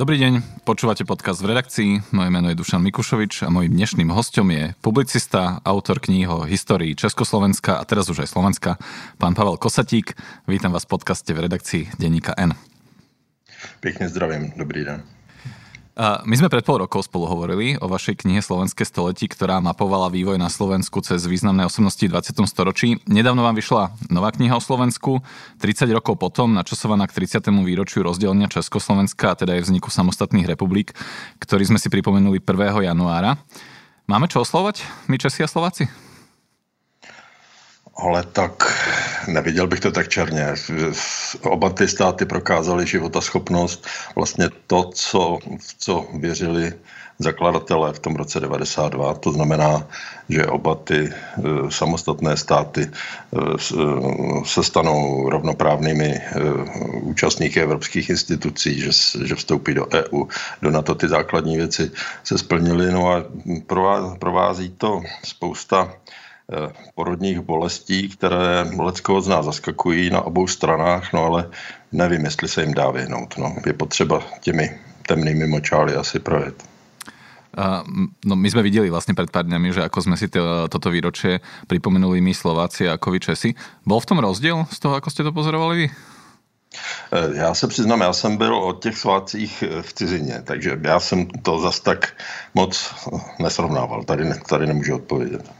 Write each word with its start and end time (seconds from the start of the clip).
Dobrý 0.00 0.16
deň, 0.16 0.64
počúvate 0.64 1.04
podcast 1.04 1.44
v 1.44 1.52
redakcii. 1.52 2.16
Moje 2.16 2.32
meno 2.32 2.48
je 2.48 2.56
Dušan 2.56 2.80
Mikušovič 2.88 3.44
a 3.44 3.52
mojím 3.52 3.76
dnešným 3.76 4.08
hostom 4.08 4.48
je 4.48 4.72
publicista, 4.80 5.60
autor 5.60 6.00
kníh 6.00 6.24
o 6.24 6.48
histórii 6.48 6.96
Československa 6.96 7.76
a 7.76 7.84
teraz 7.84 8.08
už 8.08 8.24
aj 8.24 8.32
Slovenska, 8.32 8.80
pán 9.20 9.36
Pavel 9.36 9.60
Kosatík. 9.60 10.16
Vítam 10.48 10.72
vás 10.72 10.88
v 10.88 10.96
podcaste 10.96 11.28
v 11.36 11.44
redakcii 11.44 12.00
Denníka 12.00 12.32
N. 12.32 12.56
Pěkně 13.84 14.08
zdravím, 14.08 14.56
dobrý 14.56 14.88
den. 14.88 15.04
My 16.00 16.32
sme 16.32 16.48
pred 16.48 16.64
pol 16.64 16.80
rokov 16.80 17.12
spolu 17.12 17.28
hovorili 17.28 17.76
o 17.76 17.84
vašej 17.84 18.24
knihe 18.24 18.40
Slovenské 18.40 18.88
století, 18.88 19.28
ktorá 19.28 19.60
mapovala 19.60 20.08
vývoj 20.08 20.40
na 20.40 20.48
Slovensku 20.48 21.04
cez 21.04 21.28
významné 21.28 21.68
osobnosti 21.68 22.00
v 22.00 22.08
20. 22.08 22.40
storočí. 22.48 23.04
Nedávno 23.04 23.44
vám 23.44 23.52
vyšla 23.52 23.92
nová 24.08 24.32
kniha 24.32 24.56
o 24.56 24.64
Slovensku, 24.64 25.20
30 25.60 25.92
rokov 25.92 26.16
potom, 26.16 26.56
načasovaná 26.56 27.04
k 27.04 27.20
30. 27.20 27.52
výročiu 27.52 28.00
rozdelenia 28.00 28.48
Československa 28.48 29.36
a 29.36 29.44
teda 29.44 29.60
aj 29.60 29.68
vzniku 29.68 29.92
samostatných 29.92 30.48
republik, 30.48 30.96
ktorý 31.36 31.68
sme 31.68 31.76
si 31.76 31.92
pripomenuli 31.92 32.40
1. 32.40 32.80
januára. 32.80 33.36
Máme 34.08 34.24
čo 34.24 34.40
oslovať, 34.40 34.80
my 35.04 35.20
Česi 35.20 35.44
a 35.44 35.52
Slováci? 35.52 35.84
Ale 37.96 38.22
tak 38.22 38.52
neviděl 39.28 39.66
bych 39.66 39.80
to 39.80 39.90
tak 39.90 40.08
černě. 40.08 40.46
Oba 41.42 41.70
ty 41.70 41.88
státy 41.88 42.26
prokázaly 42.26 42.86
životaschopnost. 42.86 43.86
Vlastně 44.16 44.48
to, 44.66 44.90
co, 44.94 45.38
co 45.78 46.06
věřili 46.14 46.72
zakladatelé 47.20 47.92
v 47.92 47.98
tom 47.98 48.16
roce 48.16 48.40
92. 48.40 49.14
To 49.14 49.32
znamená, 49.32 49.86
že 50.28 50.46
oba 50.46 50.74
ty 50.74 50.98
e, 51.04 51.12
samostatné 51.68 52.36
státy 52.36 52.80
e, 52.80 52.90
se 54.44 54.64
stanou 54.64 55.28
rovnoprávnými 55.30 56.08
e, 56.08 56.22
účastníky 57.02 57.60
evropských 57.60 58.10
institucí, 58.10 58.80
že, 58.80 58.90
že 59.24 59.34
vstoupí 59.34 59.74
do 59.74 59.86
EU, 59.92 60.24
do 60.62 60.70
NATO 60.70 60.94
ty 60.94 61.08
základní 61.08 61.56
věci 61.56 61.90
se 62.24 62.38
splnily. 62.38 62.92
No 62.92 63.12
a 63.12 63.24
provází 64.18 64.68
to 64.78 65.02
spousta 65.24 65.92
porodních 66.94 67.40
bolestí, 67.40 68.08
které 68.08 68.66
Leckoho 68.78 69.20
z 69.20 69.28
nás 69.28 69.44
zaskakují 69.44 70.10
na 70.10 70.22
obou 70.22 70.46
stranách, 70.46 71.12
no 71.12 71.24
ale 71.24 71.50
nevím, 71.92 72.24
jestli 72.24 72.48
se 72.48 72.62
jim 72.62 72.74
dá 72.74 72.90
vyhnout. 72.90 73.34
No. 73.38 73.56
Je 73.66 73.72
potřeba 73.72 74.22
těmi 74.40 74.78
temnými 75.06 75.46
močály 75.46 75.94
asi 75.94 76.18
projet. 76.18 76.54
No 78.24 78.38
my 78.38 78.46
sme 78.46 78.62
videli 78.62 78.94
vlastne 78.94 79.10
pred 79.10 79.26
pár 79.26 79.42
dňami, 79.42 79.74
že 79.74 79.82
ako 79.82 79.98
sme 80.06 80.14
si 80.14 80.30
to, 80.30 80.70
toto 80.70 80.86
výročie 80.86 81.42
pripomenuli 81.66 82.22
my 82.22 82.30
Slováci 82.30 82.86
a 82.86 82.94
ako 82.94 83.10
vy 83.10 83.18
Česi. 83.18 83.50
Bol 83.82 83.98
v 83.98 84.06
tom 84.06 84.22
rozdiel 84.22 84.70
z 84.70 84.78
toho, 84.78 84.94
ako 84.94 85.10
ste 85.10 85.26
to 85.26 85.34
pozorovali 85.34 85.74
vy? 85.74 85.86
Eh, 87.10 87.36
já 87.42 87.54
se 87.54 87.66
přiznám, 87.66 88.00
já 88.00 88.12
jsem 88.12 88.36
byl 88.36 88.54
o 88.54 88.72
těch 88.72 88.96
svácích 88.98 89.64
eh, 89.66 89.82
v 89.82 89.92
cizině, 89.92 90.42
takže 90.44 90.78
já 90.82 91.00
jsem 91.00 91.26
to 91.26 91.58
zas 91.58 91.80
tak 91.80 92.14
moc 92.54 92.94
nesrovnával. 93.38 94.04
Tady, 94.04 94.30
tady 94.48 94.66
nemůžu 94.66 94.94
odpovědět. 94.94 95.59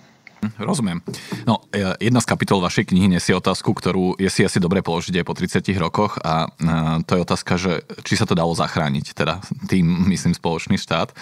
Rozumiem. 0.56 1.04
No, 1.44 1.60
e, 1.72 1.84
jedna 2.00 2.20
z 2.24 2.30
kapitol 2.30 2.64
vašej 2.64 2.88
knihy 2.92 3.12
nesie 3.12 3.36
otázku, 3.36 3.76
ktorú 3.76 4.16
je 4.16 4.28
si 4.32 4.44
asi 4.44 4.56
dobre 4.56 4.80
položiť 4.80 5.20
aj 5.20 5.24
po 5.24 5.34
30 5.36 5.60
rokoch 5.76 6.16
a 6.20 6.48
e, 6.48 7.04
to 7.04 7.16
je 7.16 7.24
otázka, 7.24 7.52
že 7.60 7.72
či 8.04 8.16
sa 8.16 8.24
to 8.24 8.32
dalo 8.32 8.56
zachrániť, 8.56 9.12
teda 9.12 9.44
tým, 9.68 9.84
myslím, 10.12 10.32
spoločný 10.32 10.80
štát. 10.80 11.12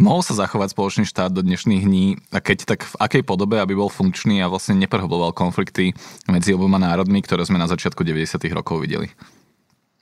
Mohol 0.00 0.22
sa 0.24 0.34
zachovať 0.34 0.72
spoločný 0.72 1.04
štát 1.04 1.30
do 1.30 1.44
dnešných 1.44 1.84
dní 1.84 2.16
a 2.32 2.40
keď 2.40 2.64
tak 2.64 2.80
v 2.88 2.94
akej 2.96 3.22
podobe, 3.28 3.60
aby 3.60 3.76
bol 3.76 3.92
funkčný 3.92 4.40
a 4.40 4.48
vlastne 4.48 4.74
neprehlboval 4.80 5.36
konflikty 5.36 5.92
medzi 6.26 6.56
oboma 6.56 6.80
národmi, 6.80 7.20
ktoré 7.20 7.44
sme 7.44 7.60
na 7.60 7.68
začiatku 7.68 8.00
90. 8.00 8.40
rokov 8.56 8.80
videli? 8.80 9.12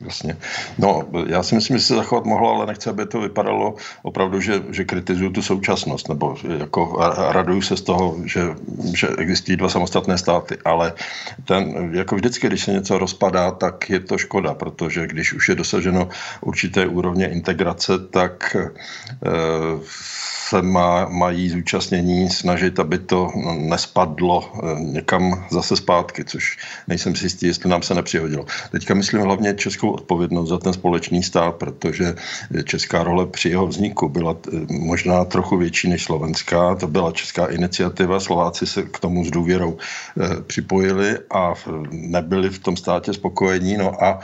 Jasně. 0.01 0.37
No, 0.79 1.09
já 1.27 1.43
si 1.43 1.55
myslím, 1.55 1.79
že 1.79 1.85
se 1.85 1.95
zachovat 1.95 2.25
mohlo, 2.25 2.55
ale 2.55 2.67
nechci, 2.67 2.91
aby 2.91 3.07
to 3.07 3.21
vypadalo 3.21 3.75
opravdu, 4.03 4.41
že, 4.41 4.63
že 4.71 4.85
kritizuju 4.85 5.31
tu 5.31 5.43
současnost, 5.43 6.09
nebo 6.09 6.37
jako 6.59 6.97
raduju 7.29 7.63
se 7.63 7.77
z 7.77 7.83
toho, 7.83 8.17
že, 8.25 8.41
že 8.95 9.09
existují 9.09 9.57
dva 9.57 9.69
samostatné 9.69 10.19
státy, 10.19 10.59
ale 10.65 10.93
ten, 11.45 11.91
jako 11.93 12.15
vždycky, 12.15 12.47
když 12.47 12.65
se 12.65 12.73
něco 12.73 12.99
rozpadá, 12.99 13.51
tak 13.51 13.91
je 13.91 14.01
to 14.01 14.19
škoda, 14.19 14.55
protože 14.55 15.07
když 15.07 15.33
už 15.33 15.49
je 15.49 15.55
dosaženo 15.55 16.09
určité 16.41 16.87
úrovně 16.87 17.29
integrace, 17.29 17.99
tak 18.11 18.57
e, 18.57 18.71
se 20.51 20.63
má, 20.63 21.09
mají 21.09 21.49
zúčastnění 21.49 22.31
snažit, 22.31 22.81
aby 22.81 22.99
to 22.99 23.31
nespadlo 23.55 24.43
eh, 24.43 24.81
někam 24.81 25.47
zase 25.51 25.77
zpátky, 25.77 26.25
což 26.25 26.59
nejsem 26.89 27.17
si 27.17 27.25
jistý, 27.25 27.47
jestli 27.47 27.71
nám 27.71 27.83
se 27.83 27.95
nepřihodilo. 27.95 28.47
Teďka 28.71 28.95
myslím 28.95 29.21
hlavně 29.21 29.55
českou 29.55 29.90
odpovědnost 29.91 30.49
za 30.49 30.59
ten 30.59 30.73
společný 30.73 31.23
stát, 31.23 31.55
protože 31.55 32.15
česká 32.65 33.03
role 33.03 33.27
při 33.27 33.49
jeho 33.49 33.67
vzniku 33.67 34.09
byla 34.09 34.37
eh, 34.49 34.67
možná 34.71 35.25
trochu 35.25 35.57
větší 35.57 35.89
než 35.89 36.05
slovenská. 36.05 36.75
To 36.75 36.87
byla 36.87 37.13
česká 37.13 37.47
iniciativa, 37.47 38.21
Slováci 38.21 38.67
se 38.67 38.83
k 38.83 38.99
tomu 38.99 39.25
s 39.25 39.31
důvěrou 39.31 39.77
eh, 39.77 40.43
připojili 40.43 41.19
a 41.31 41.55
nebyli 41.91 42.51
v 42.51 42.59
tom 42.59 42.77
státě 42.77 43.13
spokojení. 43.13 43.77
No 43.77 44.05
a 44.05 44.21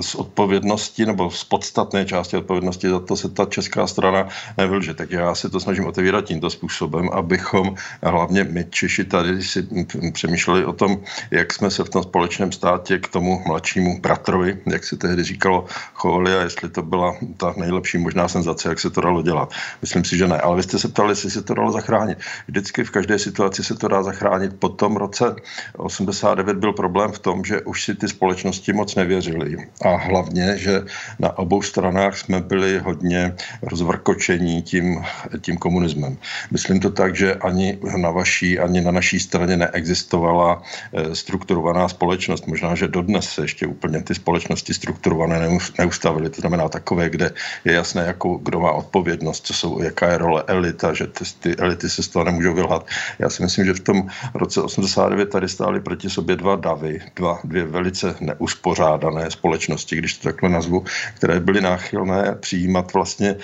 z 0.00 0.14
odpovědnosti 0.14 1.06
nebo 1.06 1.30
z 1.30 1.44
podstatné 1.44 2.04
části 2.04 2.36
odpovědnosti 2.36 2.88
za 2.88 3.00
to 3.00 3.16
se 3.16 3.28
ta 3.28 3.44
česká 3.44 3.86
strana 3.86 4.28
nevylže. 4.58 4.94
Tak 4.94 5.10
já 5.10 5.34
si 5.34 5.50
to 5.50 5.60
snažím 5.60 5.86
otevírat 5.86 6.24
tímto 6.24 6.50
způsobem, 6.50 7.08
abychom 7.12 7.74
hlavně 8.02 8.44
my 8.44 8.64
Češi 8.70 9.04
tady 9.04 9.42
si 9.42 9.68
přemýšleli 10.12 10.64
o 10.64 10.72
tom, 10.72 11.00
jak 11.30 11.52
jsme 11.52 11.70
se 11.70 11.84
v 11.84 11.88
tom 11.88 12.02
společném 12.02 12.52
státě 12.52 12.98
k 12.98 13.08
tomu 13.08 13.42
mladšímu 13.46 14.00
bratrovi, 14.00 14.58
jak 14.66 14.84
se 14.84 14.91
tehdy 14.96 15.24
říkalo, 15.24 15.66
chovali 15.94 16.36
a 16.36 16.42
jestli 16.42 16.68
to 16.68 16.82
byla 16.82 17.14
ta 17.36 17.54
nejlepší 17.56 17.98
možná 17.98 18.28
senzace, 18.28 18.68
jak 18.68 18.80
se 18.80 18.90
to 18.90 19.00
dalo 19.00 19.22
dělat. 19.22 19.52
Myslím 19.82 20.04
si, 20.04 20.16
že 20.16 20.28
ne. 20.28 20.40
Ale 20.40 20.56
vy 20.56 20.62
jste 20.62 20.78
se 20.78 20.88
ptali, 20.88 21.10
jestli 21.12 21.30
se 21.30 21.42
to 21.42 21.54
dalo 21.54 21.72
zachránit. 21.72 22.18
Vždycky 22.48 22.84
v 22.84 22.90
každé 22.90 23.18
situaci 23.18 23.64
se 23.64 23.74
to 23.74 23.88
dá 23.88 24.02
zachránit. 24.02 24.52
Po 24.58 24.68
tom 24.68 24.96
roce 24.96 25.36
89 25.76 26.56
byl 26.56 26.72
problém 26.72 27.12
v 27.12 27.18
tom, 27.18 27.44
že 27.44 27.60
už 27.60 27.84
si 27.84 27.94
ty 27.94 28.08
společnosti 28.08 28.72
moc 28.72 28.94
nevěřili. 28.94 29.56
A 29.84 29.96
hlavně, 29.96 30.58
že 30.58 30.82
na 31.18 31.38
obou 31.38 31.62
stranách 31.62 32.18
jsme 32.18 32.40
byli 32.40 32.78
hodně 32.78 33.34
rozvrkočení 33.62 34.62
tím, 34.62 35.04
tím 35.40 35.56
komunismem. 35.56 36.16
Myslím 36.50 36.80
to 36.80 36.90
tak, 36.90 37.16
že 37.16 37.34
ani 37.34 37.78
na 37.96 38.10
vaší, 38.10 38.58
ani 38.58 38.80
na 38.80 38.90
naší 38.90 39.20
straně 39.20 39.56
neexistovala 39.56 40.62
eh, 40.92 41.14
strukturovaná 41.14 41.88
společnost. 41.88 42.46
Možná, 42.46 42.74
že 42.74 42.88
dodnes 42.88 43.28
se 43.28 43.42
ještě 43.42 43.66
úplně 43.66 44.02
ty 44.02 44.14
společnosti 44.14 44.74
strukturované 44.82 45.38
neustavily. 45.78 46.30
To 46.30 46.40
znamená 46.40 46.68
takové, 46.68 47.10
kde 47.10 47.30
je 47.64 47.72
jasné, 47.72 48.02
jakou, 48.06 48.38
kdo 48.42 48.60
má 48.60 48.72
odpovědnost, 48.72 49.46
co 49.46 49.54
jsou, 49.54 49.82
jaká 49.82 50.10
je 50.10 50.18
role 50.18 50.42
elita, 50.46 50.94
že 50.94 51.06
ty, 51.06 51.24
ty 51.40 51.56
elity 51.56 51.90
se 51.90 52.02
z 52.02 52.08
toho 52.08 52.24
nemůžou 52.24 52.54
vylhat. 52.54 52.86
Já 53.18 53.30
si 53.30 53.42
myslím, 53.42 53.64
že 53.66 53.74
v 53.74 53.80
tom 53.80 54.06
roce 54.34 54.62
89 54.62 55.30
tady 55.30 55.48
stály 55.48 55.80
proti 55.80 56.10
sobě 56.10 56.36
dva 56.36 56.56
davy, 56.56 57.00
dva, 57.16 57.38
dvě 57.44 57.64
velice 57.64 58.14
neuspořádané 58.20 59.30
společnosti, 59.30 59.96
když 59.96 60.18
to 60.18 60.28
takhle 60.28 60.48
nazvu, 60.50 60.84
které 61.14 61.40
byly 61.40 61.60
náchylné 61.60 62.34
přijímat 62.40 62.92
vlastně 62.92 63.36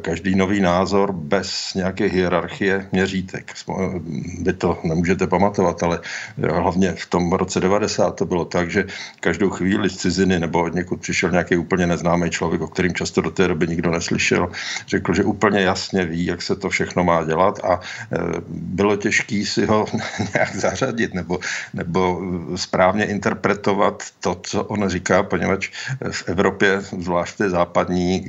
každý 0.00 0.34
nový 0.34 0.60
názor 0.60 1.12
bez 1.12 1.74
nějaké 1.74 2.04
hierarchie 2.04 2.88
měřítek. 2.92 3.52
Vy 4.42 4.52
to 4.52 4.78
nemůžete 4.84 5.26
pamatovat, 5.26 5.82
ale 5.82 6.00
hlavně 6.50 6.92
v 6.92 7.06
tom 7.06 7.32
roce 7.32 7.60
90 7.60 8.10
to 8.10 8.24
bylo 8.26 8.44
tak, 8.44 8.70
že 8.70 8.86
každou 9.20 9.50
chvíli 9.50 9.90
z 9.90 9.96
ciziny 9.96 10.38
nebo 10.38 10.73
od 10.74 10.76
někud 10.76 11.00
přišel 11.00 11.30
nějaký 11.30 11.56
úplně 11.56 11.86
neznámý 11.86 12.30
člověk, 12.30 12.62
o 12.62 12.66
kterým 12.66 12.94
často 12.94 13.20
do 13.20 13.30
té 13.30 13.48
doby 13.48 13.66
nikdo 13.66 13.90
neslyšel, 13.90 14.50
řekl, 14.88 15.14
že 15.14 15.24
úplně 15.24 15.60
jasně 15.60 16.04
ví, 16.04 16.26
jak 16.26 16.42
se 16.42 16.56
to 16.56 16.68
všechno 16.68 17.04
má 17.04 17.24
dělat 17.24 17.60
a 17.64 17.78
e, 17.78 18.18
bylo 18.48 18.96
těžké 18.96 19.44
si 19.46 19.66
ho 19.66 19.86
nějak 20.34 20.56
zařadit 20.56 21.14
nebo, 21.14 21.38
nebo 21.74 22.20
správně 22.56 23.04
interpretovat 23.04 24.02
to, 24.20 24.34
co 24.42 24.64
on 24.64 24.88
říká, 24.88 25.22
poněvadž 25.22 25.70
v 26.10 26.28
Evropě, 26.28 26.80
zvlášť 26.80 27.36
té 27.36 27.50
západní, 27.50 28.24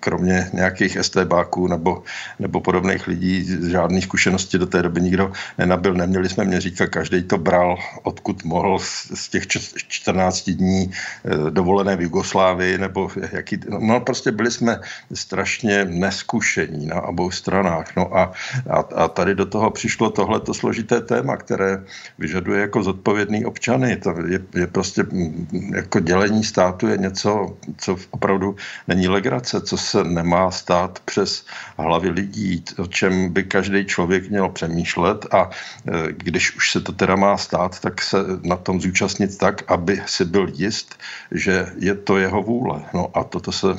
kromě 0.00 0.50
nějakých 0.52 0.96
estébáků 0.96 1.68
nebo 1.68 2.02
nebo 2.38 2.60
podobných 2.60 3.06
lidí 3.06 3.46
žádné 3.70 4.00
zkušenosti 4.02 4.58
do 4.58 4.66
té 4.66 4.82
doby 4.82 5.00
nikdo 5.00 5.32
nenabil. 5.58 5.94
Neměli 5.94 6.28
jsme 6.28 6.44
měřítka, 6.44 6.86
každý 6.86 7.22
to 7.22 7.38
bral, 7.38 7.76
odkud 8.02 8.44
mohl 8.44 8.78
z 9.14 9.28
těch 9.28 9.46
14 9.46 10.50
dní 10.50 10.90
eh, 11.24 11.50
dovolené 11.62 11.96
v 11.96 12.10
Jugoslávii, 12.10 12.78
nebo 12.78 13.06
jaký, 13.32 13.62
no 13.70 14.00
prostě 14.00 14.34
byli 14.34 14.50
jsme 14.50 14.80
strašně 15.14 15.84
neskušení 15.84 16.86
na 16.90 17.06
obou 17.06 17.30
stranách. 17.30 17.94
No 17.96 18.10
a, 18.10 18.32
a, 18.70 18.78
a 18.78 19.08
tady 19.08 19.34
do 19.34 19.46
toho 19.46 19.70
přišlo 19.70 20.10
tohleto 20.10 20.50
složité 20.54 21.00
téma, 21.00 21.36
které 21.38 21.86
vyžaduje 22.18 22.60
jako 22.66 22.82
zodpovědný 22.82 23.46
občany. 23.46 23.96
To 24.02 24.10
je, 24.26 24.40
je 24.54 24.66
prostě 24.66 25.02
mm, 25.06 25.46
jako 25.74 26.00
dělení 26.00 26.42
státu 26.42 26.90
je 26.90 26.98
něco, 26.98 27.54
co 27.78 27.90
opravdu 28.10 28.56
není 28.90 29.06
legrace, 29.08 29.60
co 29.62 29.76
se 29.78 30.04
nemá 30.04 30.50
stát 30.50 30.98
přes 31.04 31.46
hlavy 31.78 32.10
lidí, 32.10 32.64
o 32.78 32.86
čem 32.90 33.30
by 33.30 33.46
každý 33.46 33.86
člověk 33.86 34.30
měl 34.30 34.48
přemýšlet 34.50 35.26
a 35.30 35.50
e, 35.86 36.12
když 36.12 36.56
už 36.56 36.72
se 36.74 36.80
to 36.80 36.92
teda 36.92 37.14
má 37.14 37.36
stát, 37.38 37.78
tak 37.78 38.02
se 38.02 38.18
na 38.42 38.56
tom 38.56 38.80
zúčastnit 38.80 39.38
tak, 39.38 39.62
aby 39.70 40.02
si 40.06 40.24
byl 40.24 40.50
jist, 40.50 40.98
že 41.30 41.51
že 41.52 41.72
je 41.76 41.94
to 41.94 42.16
jeho 42.16 42.42
vůle. 42.42 42.82
No 42.94 43.12
a 43.14 43.24
toto 43.24 43.52
se 43.52 43.76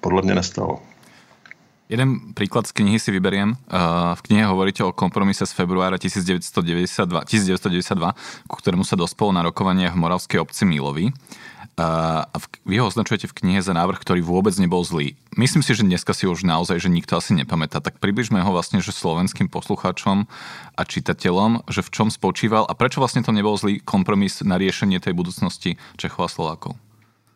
podle 0.00 0.22
mě 0.22 0.34
nestalo. 0.34 0.78
Jeden 1.88 2.36
príklad 2.36 2.68
z 2.68 2.76
knihy 2.76 3.00
si 3.00 3.08
vyberiem. 3.08 3.56
V 4.14 4.20
knihe 4.28 4.44
hovoríte 4.44 4.84
o 4.84 4.92
kompromise 4.92 5.40
z 5.48 5.56
februára 5.56 5.96
1992, 5.96 7.24
1992 7.24 8.12
ku 8.44 8.56
ktorému 8.60 8.84
sa 8.84 8.92
dospolo 8.92 9.32
na 9.32 9.40
rokovanie 9.40 9.88
v 9.88 9.96
moravskej 9.96 10.36
obci 10.36 10.68
Mílovi. 10.68 11.16
A 11.80 12.28
vy 12.68 12.76
ho 12.76 12.92
označujete 12.92 13.32
v 13.32 13.40
knihe 13.40 13.64
za 13.64 13.72
návrh, 13.72 14.04
ktorý 14.04 14.20
vôbec 14.20 14.52
nebol 14.60 14.84
zlý. 14.84 15.16
Myslím 15.40 15.64
si, 15.64 15.72
že 15.72 15.86
dneska 15.86 16.12
si 16.12 16.28
už 16.28 16.44
naozaj, 16.44 16.76
že 16.76 16.92
nikto 16.92 17.16
asi 17.16 17.32
nepamätá. 17.32 17.80
Tak 17.80 18.04
približme 18.04 18.42
ho 18.44 18.50
vlastne, 18.52 18.84
že 18.84 18.92
slovenským 18.92 19.48
poslucháčom 19.48 20.28
a 20.76 20.82
čitateľom, 20.84 21.72
že 21.72 21.80
v 21.80 21.88
čom 21.88 22.12
spočíval 22.12 22.68
a 22.68 22.76
prečo 22.76 23.00
vlastne 23.00 23.24
to 23.24 23.32
nebol 23.32 23.56
zlý 23.56 23.80
kompromis 23.80 24.44
na 24.44 24.60
riešenie 24.60 25.00
tej 25.00 25.16
budúcnosti 25.16 25.80
Čechov 25.96 26.28
a 26.28 26.28
Slovákov. 26.28 26.76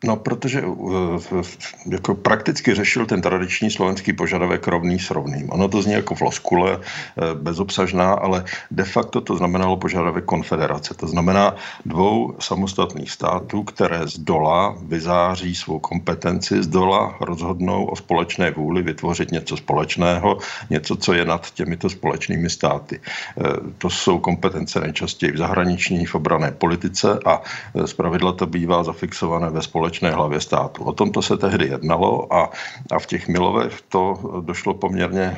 No, 0.03 0.15
protože 0.15 0.59
eh, 0.59 1.41
jako 1.89 2.15
prakticky 2.15 2.75
řešil 2.75 3.05
ten 3.05 3.21
tradiční 3.21 3.71
slovenský 3.71 4.13
požadavek 4.13 4.67
rovný 4.67 4.99
s 4.99 5.11
rovným. 5.11 5.49
Ono 5.49 5.67
to 5.67 5.81
zní 5.81 5.93
jako 5.93 6.15
floskule, 6.15 6.79
eh, 6.79 7.21
bezobsažná, 7.33 8.13
ale 8.13 8.43
de 8.71 8.83
facto 8.83 9.21
to 9.21 9.35
znamenalo 9.35 9.77
požadavek 9.77 10.25
konfederace. 10.25 10.93
To 10.93 11.07
znamená 11.07 11.55
dvou 11.85 12.35
samostatných 12.39 13.11
států, 13.11 13.63
které 13.63 14.07
z 14.07 14.19
dola 14.19 14.75
vyzáří 14.83 15.55
svou 15.55 15.79
kompetenci, 15.79 16.63
z 16.63 16.67
dola 16.67 17.15
rozhodnou 17.21 17.85
o 17.85 17.95
společné 17.95 18.51
vůli 18.51 18.81
vytvořit 18.83 19.31
něco 19.31 19.57
společného, 19.57 20.37
něco, 20.69 20.95
co 20.95 21.13
je 21.13 21.25
nad 21.25 21.51
těmito 21.51 21.89
společnými 21.89 22.49
státy. 22.49 22.99
Eh, 22.99 23.43
to 23.77 23.89
jsou 23.89 24.19
kompetence 24.19 24.79
nejčastěji 24.79 25.31
v 25.31 25.37
zahraniční, 25.37 26.05
v 26.05 26.15
obrané 26.15 26.51
politice 26.51 27.19
a 27.25 27.41
zpravidla 27.85 28.31
to 28.31 28.45
bývá 28.45 28.83
zafixované 28.83 29.49
ve 29.49 29.61
společné 29.61 29.92
společné 29.93 30.11
hlavě 30.11 30.41
státu. 30.41 30.83
O 30.83 30.93
tomto 30.93 31.21
se 31.21 31.37
tehdy 31.37 31.65
jednalo 31.65 32.33
a, 32.33 32.49
a 32.91 32.99
v 32.99 33.05
těch 33.05 33.27
Milovech 33.27 33.77
to 33.89 34.17
došlo 34.41 34.73
poměrně 34.73 35.37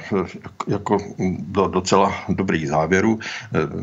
jako 0.68 0.98
do 1.52 1.68
docela 1.68 2.16
dobrých 2.30 2.70
závěrů. 2.70 3.20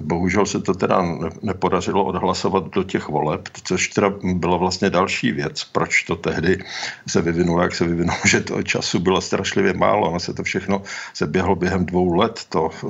Bohužel 0.00 0.46
se 0.46 0.60
to 0.64 0.74
teda 0.74 1.04
nepodařilo 1.42 2.04
odhlasovat 2.04 2.72
do 2.72 2.82
těch 2.82 3.08
voleb, 3.08 3.48
což 3.64 3.88
teda 3.88 4.08
byla 4.40 4.56
vlastně 4.56 4.90
další 4.90 5.32
věc, 5.32 5.64
proč 5.64 6.02
to 6.08 6.16
tehdy 6.16 6.64
se 7.04 7.20
vyvinulo, 7.20 7.62
jak 7.62 7.75
se 7.75 7.84
vyvinulo, 7.84 8.16
že 8.25 8.40
to 8.40 8.62
času 8.62 8.98
bylo 8.98 9.20
strašlivě 9.20 9.76
málo. 9.76 10.08
Ono 10.08 10.20
se 10.20 10.32
to 10.32 10.42
všechno 10.42 10.82
se 11.12 11.26
běhlo 11.26 11.54
během 11.54 11.84
dvou 11.84 12.16
let. 12.16 12.48
To 12.48 12.70
eh, 12.72 12.86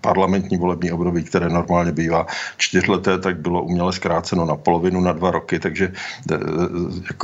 parlamentní 0.00 0.56
volební 0.56 0.92
období, 0.92 1.24
které 1.24 1.48
normálně 1.52 1.92
bývá 1.92 2.26
čtyřleté, 2.56 3.18
tak 3.18 3.44
bylo 3.44 3.62
uměle 3.62 3.92
zkráceno 3.92 4.44
na 4.48 4.56
polovinu, 4.56 5.00
na 5.00 5.12
dva 5.12 5.30
roky, 5.30 5.60
takže 5.60 5.92
eh, 6.32 6.36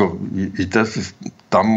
jako 0.03 0.19
jako 0.19 0.19
víte, 0.59 0.85
tam 1.53 1.69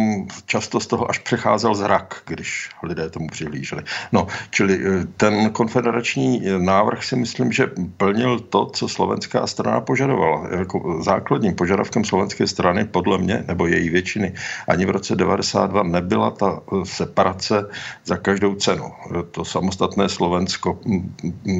často 0.46 0.80
z 0.80 0.88
toho 0.88 1.10
až 1.10 1.20
přecházel 1.20 1.76
zrak, 1.76 2.24
když 2.26 2.70
lidé 2.84 3.10
tomu 3.10 3.28
přihlíželi. 3.28 3.84
No, 4.12 4.28
čili 4.50 4.80
eh, 4.80 5.06
ten 5.18 5.50
konfederační 5.50 6.42
návrh 6.58 7.04
si 7.04 7.16
myslím, 7.16 7.52
že 7.52 7.68
plnil 7.98 8.40
to, 8.40 8.66
co 8.66 8.88
slovenská 8.88 9.48
strana 9.48 9.82
požadovala. 9.82 10.48
Jako 10.58 11.04
základním 11.04 11.56
požadavkem 11.56 12.06
slovenské 12.06 12.48
strany, 12.48 12.86
podle 12.86 13.18
mě, 13.18 13.44
nebo 13.48 13.68
její 13.68 13.90
většiny, 13.90 14.34
ani 14.68 14.86
v 14.86 14.90
roce 14.90 15.16
92 15.16 15.84
nebyla 15.84 16.32
ta 16.32 16.60
eh, 16.60 16.86
separace 16.86 17.68
za 18.06 18.18
každou 18.18 18.56
cenu. 18.56 18.92
To 19.32 19.46
samostatné 19.46 20.10
Slovensko, 20.10 20.80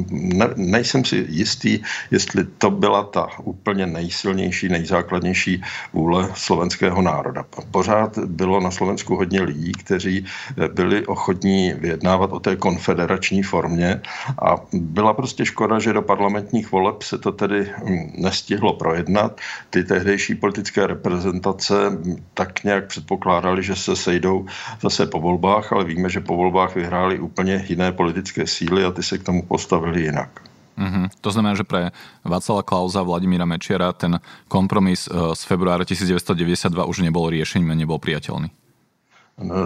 ne, 0.08 0.48
nejsem 0.56 1.04
si 1.04 1.26
jistý, 1.28 1.84
jestli 2.10 2.44
to 2.58 2.70
byla 2.70 3.02
ta 3.02 3.28
úplně 3.42 3.86
nejsilnější, 3.86 4.68
nejzákladnější 4.68 5.62
vůle 5.92 6.32
slovenského 6.34 7.02
národa. 7.02 7.44
Pořád 7.70 8.05
bylo 8.26 8.60
na 8.60 8.70
Slovensku 8.70 9.16
hodně 9.16 9.42
lidí, 9.42 9.72
kteří 9.72 10.24
eh, 10.24 10.68
byli 10.68 11.06
ochotní 11.06 11.72
vyjednávat 11.72 12.32
o 12.32 12.40
té 12.40 12.56
konfederační 12.56 13.42
formě 13.42 14.00
a 14.42 14.56
byla 14.72 15.12
prostě 15.14 15.46
škoda, 15.46 15.78
že 15.78 15.92
do 15.92 16.02
parlamentních 16.02 16.72
voleb 16.72 17.02
se 17.02 17.18
to 17.18 17.32
tedy 17.32 17.68
hm, 17.84 18.12
nestihlo 18.18 18.72
projednat. 18.72 19.40
Ty 19.70 19.84
tehdejší 19.84 20.34
politické 20.34 20.86
reprezentace 20.86 21.90
hm, 21.90 22.16
tak 22.34 22.64
nějak 22.64 22.86
předpokládali, 22.86 23.62
že 23.62 23.76
se 23.76 23.96
sejdou 23.96 24.46
zase 24.82 25.06
po 25.06 25.20
volbách, 25.20 25.72
ale 25.72 25.84
víme, 25.84 26.10
že 26.10 26.20
po 26.20 26.36
volbách 26.36 26.74
vyhráli 26.74 27.18
úplně 27.18 27.64
jiné 27.68 27.92
politické 27.92 28.46
síly 28.46 28.84
a 28.84 28.90
ty 28.90 29.02
se 29.02 29.18
k 29.18 29.22
tomu 29.22 29.42
postavili 29.42 30.02
jinak. 30.02 30.55
Mm-hmm. 30.76 31.24
To 31.24 31.30
znamená, 31.32 31.56
že 31.56 31.64
pre 31.64 31.96
Václava 32.20 32.60
Klauza 32.60 33.00
a 33.00 33.08
Vladimíra 33.08 33.48
Mečiara 33.48 33.96
ten 33.96 34.20
kompromis 34.48 35.08
eh, 35.08 35.12
z 35.32 35.42
februára 35.48 35.88
1992 35.88 36.84
už 36.84 37.00
nebol 37.00 37.32
riešením 37.32 37.72
a 37.72 37.76
nebol 37.76 37.96
priateľný. 37.96 38.52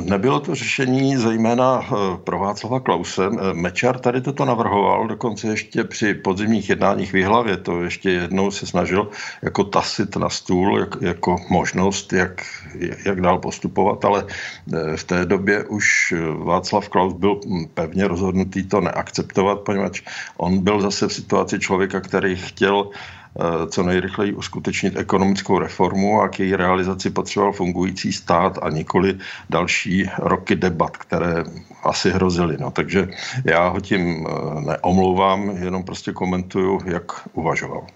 Nebylo 0.00 0.40
to 0.40 0.54
řešení 0.54 1.16
zejména 1.16 1.80
eh, 1.82 2.16
pro 2.24 2.38
Václava 2.38 2.80
Klause. 2.80 3.30
Eh, 3.32 3.54
Mečar 3.54 3.98
tady 3.98 4.20
toto 4.20 4.44
navrhoval, 4.44 5.06
dokonce 5.06 5.46
ještě 5.46 5.84
při 5.84 6.14
podzimních 6.14 6.68
jednáních 6.68 7.12
v 7.12 7.16
Jihlavě 7.16 7.56
to 7.56 7.82
ještě 7.82 8.10
jednou 8.10 8.50
se 8.50 8.66
snažil 8.66 9.10
jako 9.42 9.64
tasit 9.64 10.16
na 10.16 10.28
stůl, 10.28 10.78
jak, 10.78 10.96
jako 11.00 11.36
možnost, 11.50 12.12
jak, 12.12 12.42
jak 13.06 13.20
dál 13.20 13.38
postupovat, 13.38 14.04
ale 14.04 14.26
eh, 14.74 14.96
v 14.96 15.04
té 15.04 15.24
době 15.24 15.64
už 15.64 16.14
Václav 16.44 16.88
Klaus 16.88 17.14
byl 17.14 17.40
hm, 17.46 17.64
pevně 17.74 18.08
rozhodnutý 18.08 18.68
to 18.68 18.80
neakceptovat, 18.80 19.60
poněvadž 19.60 20.02
on 20.36 20.58
byl 20.58 20.80
zase 20.80 21.08
v 21.08 21.12
situaci 21.12 21.58
člověka, 21.58 22.00
který 22.00 22.36
chtěl 22.36 22.90
co 23.68 23.82
nejrychleji 23.82 24.32
uskutečnit 24.32 24.96
ekonomickou 24.96 25.58
reformu 25.58 26.20
a 26.20 26.28
k 26.28 26.40
její 26.40 26.56
realizaci 26.56 27.10
potřeboval 27.10 27.52
fungující 27.52 28.12
stát 28.12 28.58
a 28.62 28.70
nikoli 28.70 29.18
další 29.50 30.10
roky 30.18 30.56
debat, 30.56 30.96
které 30.96 31.44
asi 31.82 32.10
hrozily. 32.10 32.56
No, 32.60 32.70
takže 32.70 33.08
já 33.44 33.68
ho 33.68 33.80
tím 33.80 34.26
eh, 34.26 34.60
neomlouvám, 34.60 35.50
jenom 35.50 35.82
prostě 35.82 36.12
komentuju, 36.12 36.80
jak 36.84 37.28
uvažoval. 37.32 37.86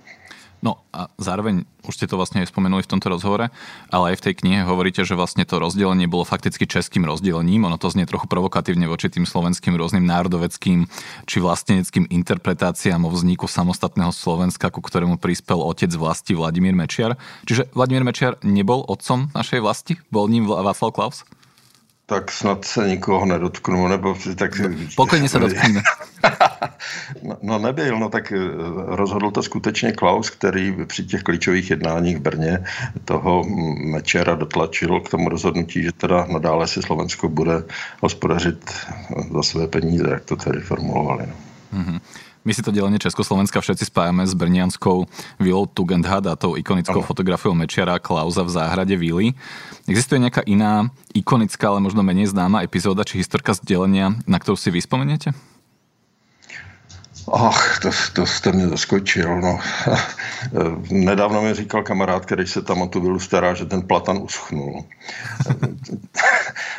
A 0.94 1.10
zároveň, 1.18 1.66
už 1.82 1.98
ste 1.98 2.06
to 2.06 2.14
vlastne 2.14 2.46
aj 2.46 2.54
spomenuli 2.54 2.86
v 2.86 2.90
tomto 2.94 3.10
rozhovore, 3.10 3.50
ale 3.90 4.04
aj 4.14 4.22
v 4.22 4.24
tej 4.30 4.34
knihe 4.38 4.62
hovoríte, 4.62 5.02
že 5.02 5.18
vlastne 5.18 5.42
to 5.42 5.58
rozdelenie 5.58 6.06
bolo 6.06 6.22
fakticky 6.22 6.70
českým 6.70 7.02
rozdelením. 7.02 7.66
Ono 7.66 7.74
to 7.82 7.90
znie 7.90 8.06
trochu 8.06 8.30
provokatívne 8.30 8.86
voči 8.86 9.10
tým 9.10 9.26
slovenským 9.26 9.74
rôznym 9.74 10.06
národoveckým 10.06 10.86
či 11.26 11.36
vlasteneckým 11.42 12.06
interpretáciám 12.14 13.02
o 13.02 13.10
vzniku 13.10 13.50
samostatného 13.50 14.14
Slovenska, 14.14 14.70
ku 14.70 14.78
ktorému 14.78 15.18
prispel 15.18 15.58
otec 15.58 15.90
vlasti 15.90 16.38
Vladimír 16.38 16.78
Mečiar. 16.78 17.18
Čiže 17.42 17.74
Vladimír 17.74 18.06
Mečiar 18.06 18.38
nebol 18.46 18.86
otcom 18.86 19.34
našej 19.34 19.58
vlasti? 19.58 19.98
Bol 20.14 20.30
ním 20.30 20.46
Václav 20.46 20.94
Klaus? 20.94 21.26
Tak 22.06 22.30
snad 22.30 22.64
se 22.64 22.88
nikoho 22.88 23.26
nedotknu, 23.26 23.88
nebo 23.88 24.16
tak... 24.36 24.60
Pokojně 24.96 25.28
se 25.28 25.38
dotkneme. 25.38 25.82
no, 27.22 27.36
no 27.42 27.58
nebyl, 27.58 27.98
no 27.98 28.08
tak 28.08 28.32
eh, 28.32 28.38
rozhodl 28.76 29.30
to 29.30 29.42
skutečně 29.42 29.92
Klaus, 29.92 30.30
který 30.30 30.76
při 30.86 31.04
těch 31.04 31.22
klíčových 31.22 31.70
jednáních 31.70 32.16
v 32.16 32.20
Brně 32.20 32.64
toho 33.04 33.44
Mečera 33.84 34.34
dotlačil 34.34 35.00
k 35.00 35.08
tomu 35.08 35.28
rozhodnutí, 35.28 35.82
že 35.82 35.92
teda 35.92 36.26
nadále 36.32 36.66
si 36.66 36.82
Slovensko 36.82 37.28
bude 37.28 37.64
hospodařit 38.00 38.70
za 39.32 39.42
své 39.42 39.66
peníze, 39.66 40.10
jak 40.10 40.24
to 40.24 40.36
tedy 40.36 40.60
formulovali. 40.60 41.26
No. 41.26 41.34
Mm-hmm. 41.80 42.00
My 42.44 42.52
si 42.52 42.60
to 42.60 42.68
delenie 42.68 43.00
Československa 43.00 43.56
všetci 43.60 43.88
spájame 43.88 44.28
s 44.28 44.36
brnianskou 44.36 45.08
vilou 45.40 45.64
Tugendhad 45.64 46.28
a 46.28 46.36
tou 46.36 46.60
ikonickou 46.60 47.00
ano. 47.00 47.08
fotografiou 47.08 47.56
Mečiara 47.56 47.96
Klauza 47.96 48.44
v 48.44 48.52
záhrade 48.52 48.92
vily. 49.00 49.32
Existuje 49.88 50.20
nejaká 50.20 50.44
iná 50.44 50.92
ikonická, 51.16 51.72
ale 51.72 51.80
možno 51.80 52.04
menej 52.04 52.28
známa 52.28 52.60
epizóda 52.60 53.00
či 53.00 53.16
historka 53.16 53.56
z 53.56 53.64
delenia, 53.64 54.12
na 54.28 54.36
ktorú 54.36 54.60
si 54.60 54.68
vyspomeniete? 54.68 55.32
Ach, 57.32 57.80
to, 57.80 57.90
to 58.12 58.26
jste 58.26 58.52
mě 58.52 58.68
zaskočil. 58.68 59.40
No. 59.40 59.60
Nedávno 60.90 61.42
mi 61.42 61.54
říkal 61.54 61.82
kamarád, 61.82 62.26
který 62.26 62.46
se 62.46 62.62
tam 62.62 62.82
o 62.82 62.86
tu 62.86 63.00
vilu 63.00 63.20
stará, 63.20 63.54
že 63.54 63.64
ten 63.64 63.82
platan 63.82 64.18
uschnul. 64.18 64.84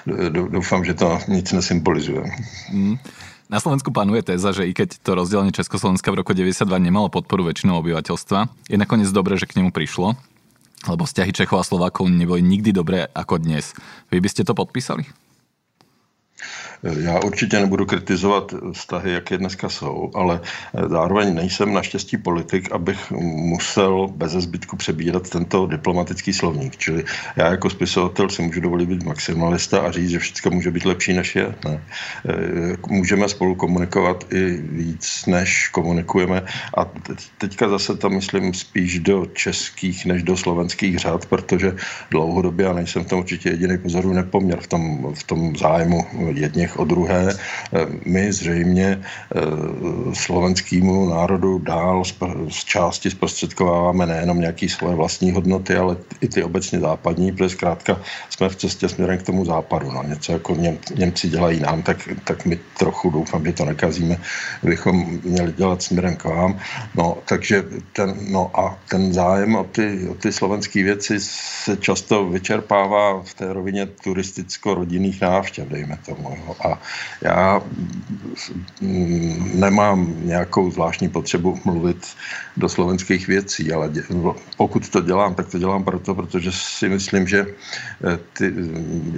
Doufám, 0.30 0.86
že 0.86 0.94
to 0.94 1.20
nic 1.28 1.52
nesymbolizuje. 1.52 2.32
Mm. 2.72 2.98
Na 3.46 3.62
Slovensku 3.62 3.94
panuje 3.94 4.26
téza, 4.26 4.50
že 4.50 4.66
i 4.66 4.74
keď 4.74 4.98
to 5.06 5.14
rozdelenie 5.14 5.54
Československa 5.54 6.10
v 6.10 6.26
roku 6.26 6.34
92 6.34 6.66
nemalo 6.82 7.14
podporu 7.14 7.46
väčšinou 7.46 7.78
obyvateľstva, 7.78 8.50
je 8.66 8.78
nakoniec 8.82 9.06
dobré, 9.14 9.38
že 9.38 9.46
k 9.46 9.62
nemu 9.62 9.70
prišlo, 9.70 10.18
lebo 10.90 11.06
vzťahy 11.06 11.30
Čechov 11.30 11.62
a 11.62 11.68
Slovákov 11.68 12.10
neboli 12.10 12.42
nikdy 12.42 12.74
dobré 12.74 13.06
ako 13.14 13.38
dnes. 13.38 13.78
Vy 14.10 14.18
by 14.18 14.30
ste 14.34 14.42
to 14.50 14.58
podpísali? 14.58 15.25
Já 17.00 17.20
určitě 17.24 17.60
nebudu 17.60 17.86
kritizovat 17.86 18.54
vztahy, 18.72 19.12
jak 19.14 19.32
je 19.32 19.38
dneska 19.38 19.70
jsou, 19.70 20.12
ale 20.16 20.42
zároveň 20.88 21.36
nejsem 21.36 21.74
naštěstí 21.74 22.18
politik, 22.18 22.72
abych 22.72 23.12
musel 23.12 24.08
bez 24.16 24.32
zbytku 24.32 24.76
přebírat 24.78 25.30
tento 25.30 25.66
diplomatický 25.66 26.34
slovník. 26.34 26.78
Čili 26.78 27.04
já 27.36 27.48
jako 27.48 27.70
spisovatel 27.70 28.30
si 28.30 28.42
můžu 28.42 28.62
dovolit 28.62 28.90
být 28.90 29.04
maximalista 29.04 29.80
a 29.80 29.92
říct, 29.92 30.10
že 30.10 30.20
všechno 30.20 30.52
může 30.52 30.72
být 30.72 30.86
lepší, 30.86 31.14
než 31.14 31.36
je. 31.36 31.56
Ne. 31.66 31.84
Můžeme 32.88 33.30
spolu 33.30 33.56
komunikovat 33.56 34.26
i 34.34 34.62
víc, 34.62 35.26
než 35.28 35.68
komunikujeme. 35.68 36.44
A 36.78 36.86
teďka 37.38 37.70
zase 37.70 37.98
tam 37.98 38.14
myslím 38.14 38.54
spíš 38.54 39.00
do 39.00 39.26
českých, 39.26 40.06
než 40.06 40.24
do 40.24 40.38
slovenských 40.38 41.00
řád, 41.00 41.26
protože 41.26 41.76
dlouhodobě, 42.12 42.68
a 42.68 42.74
nejsem 42.74 43.04
v 43.04 43.08
tom 43.08 43.20
určitě 43.20 43.50
jediný 43.50 43.78
pozoru 43.78 44.14
nepoměr 44.14 44.60
v 44.62 44.68
tom, 44.68 45.14
v 45.14 45.24
tom 45.24 45.56
zájmu 45.56 46.06
jedněch 46.30 46.80
o 46.80 46.86
druhé. 46.86 47.28
Eh, 47.30 47.86
my 48.06 48.34
zřejmě 48.34 49.02
eh, 49.02 49.42
slovenskému 50.14 51.10
národu 51.10 51.60
dál 51.60 52.04
z 52.50 52.64
části 52.64 53.10
zprostředkováváme 53.12 54.06
nejenom 54.06 54.40
nějaké 54.40 54.70
svoje 54.70 54.96
vlastní 54.96 55.32
hodnoty, 55.32 55.76
ale 55.76 55.98
i 56.22 56.28
ty 56.28 56.44
obecně 56.44 56.80
západní, 56.80 57.32
protože 57.32 57.50
zkrátka 57.50 58.02
jsme 58.30 58.50
v 58.50 58.56
cestě 58.56 58.90
směrem 58.90 59.18
k 59.18 59.24
tomu 59.24 59.46
západu. 59.46 59.92
No, 59.92 60.04
něco 60.04 60.32
jako 60.32 60.56
Něm, 60.56 60.78
Němci 60.96 61.30
dělají 61.30 61.60
nám, 61.60 61.82
tak, 61.82 62.10
tak 62.24 62.46
my 62.46 62.60
trochu 62.78 63.10
doufám, 63.10 63.46
že 63.46 63.54
to 63.54 63.66
nekazíme, 63.66 64.18
bychom 64.64 65.20
měli 65.24 65.54
dělat 65.54 65.82
směrem 65.82 66.16
k 66.16 66.24
vám. 66.24 66.60
No, 66.96 67.18
takže 67.26 67.64
ten, 67.94 68.16
no 68.30 68.52
a 68.54 68.78
ten 68.90 69.14
zájem 69.14 69.56
o 69.56 69.64
ty, 69.64 70.08
o 70.10 70.14
ty 70.14 70.32
slovenské 70.32 70.84
věci 70.84 71.20
se 71.20 71.78
často 71.78 72.26
vyčerpává 72.26 73.22
v 73.24 73.34
té 73.34 73.54
rovině 73.54 73.86
turisticko-rodinných 73.86 75.22
návštěv, 75.22 75.68
dejme 75.68 75.98
tomu. 76.16 76.56
A 76.66 76.82
já 77.22 77.62
mm, 78.82 79.52
nemám 79.60 80.14
nějakou 80.24 80.72
zvláštní 80.72 81.10
potřebu 81.10 81.60
mluvit 81.66 82.08
do 82.58 82.70
slovenských 82.70 83.28
věcí, 83.28 83.74
ale 83.74 83.92
pokud 84.58 84.90
to 84.90 85.02
dělám, 85.02 85.36
tak 85.36 85.50
to 85.50 85.60
dělám 85.60 85.84
proto, 85.84 86.16
protože 86.16 86.52
si 86.52 86.90
myslím, 86.90 87.28
že 87.28 87.46
eh, 87.46 88.20
ty, 88.38 88.54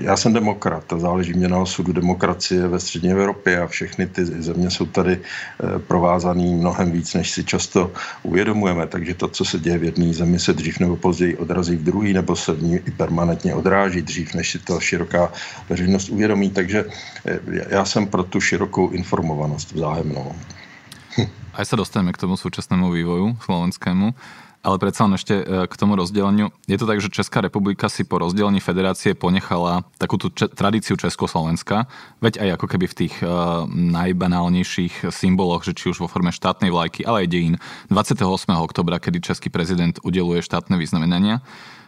já 0.02 0.18
jsem 0.18 0.34
demokrat 0.34 0.94
a 0.94 1.00
záleží 1.00 1.34
mě 1.34 1.48
na 1.48 1.60
osudu 1.60 1.94
demokracie 1.94 2.68
ve 2.68 2.80
střední 2.80 3.12
Evropě 3.12 3.62
a 3.62 3.68
všechny 3.68 4.08
ty 4.08 4.26
země 4.26 4.70
jsou 4.70 4.86
tady 4.86 5.14
eh, 5.14 5.80
provázaný 5.80 6.56
mnohem 6.56 6.92
víc, 6.92 7.14
než 7.14 7.32
si 7.32 7.44
často 7.44 7.92
uvědomujeme. 8.24 8.88
Takže 8.88 9.14
to, 9.14 9.28
co 9.28 9.46
se 9.46 9.60
děje 9.60 9.78
v 9.78 9.84
jedné 9.84 10.14
zemi, 10.14 10.40
se 10.40 10.54
dřív 10.54 10.80
nebo 10.80 10.96
později 10.96 11.38
odrazí 11.38 11.76
v 11.76 11.84
druhý, 11.84 12.14
nebo 12.14 12.36
se 12.36 12.54
v 12.54 12.64
ní 12.64 12.76
i 12.86 12.92
permanentně 12.92 13.54
odráží 13.54 14.02
dřív, 14.02 14.34
než 14.34 14.52
si 14.52 14.60
to 14.60 14.80
široká 14.80 15.32
veřejnost 15.70 16.10
uvědomí. 16.10 16.50
Takže 16.50 16.86
já 17.70 17.86
jsem 17.86 18.08
pro 18.08 18.24
tu 18.24 18.42
širokou 18.42 18.90
informovanost 18.90 19.72
vzájemnou. 19.72 20.36
Aj 21.58 21.66
sa 21.66 21.74
dostaneme 21.74 22.14
k 22.14 22.22
tomu 22.22 22.38
súčasnému 22.38 22.94
vývoju 22.94 23.42
slovenskému, 23.42 24.14
ale 24.62 24.78
predsa 24.78 25.10
len 25.10 25.18
ešte 25.18 25.42
e, 25.42 25.66
k 25.66 25.74
tomu 25.74 25.98
rozdeleniu. 25.98 26.54
Je 26.70 26.78
to 26.78 26.86
tak, 26.86 27.02
že 27.02 27.10
Česká 27.10 27.42
republika 27.42 27.90
si 27.90 28.06
po 28.06 28.22
rozdelení 28.22 28.62
federácie 28.62 29.18
ponechala 29.18 29.82
takú 29.98 30.22
tú 30.22 30.30
če- 30.30 30.54
tradíciu 30.54 30.94
Československa, 30.94 31.90
veď 32.22 32.46
aj 32.46 32.50
ako 32.62 32.66
keby 32.70 32.86
v 32.86 32.98
tých 33.06 33.16
uh, 33.26 33.66
najbanálnejších 33.74 35.10
symboloch, 35.10 35.66
že 35.66 35.74
či 35.74 35.90
už 35.90 36.06
vo 36.06 36.12
forme 36.12 36.30
štátnej 36.30 36.70
vlajky, 36.70 37.10
ale 37.10 37.26
aj 37.26 37.32
dejín 37.32 37.56
28. 37.90 38.22
oktobra, 38.62 39.02
kedy 39.02 39.18
český 39.26 39.50
prezident 39.50 39.98
udeluje 40.06 40.46
štátne 40.46 40.78
vyznamenania. 40.78 41.42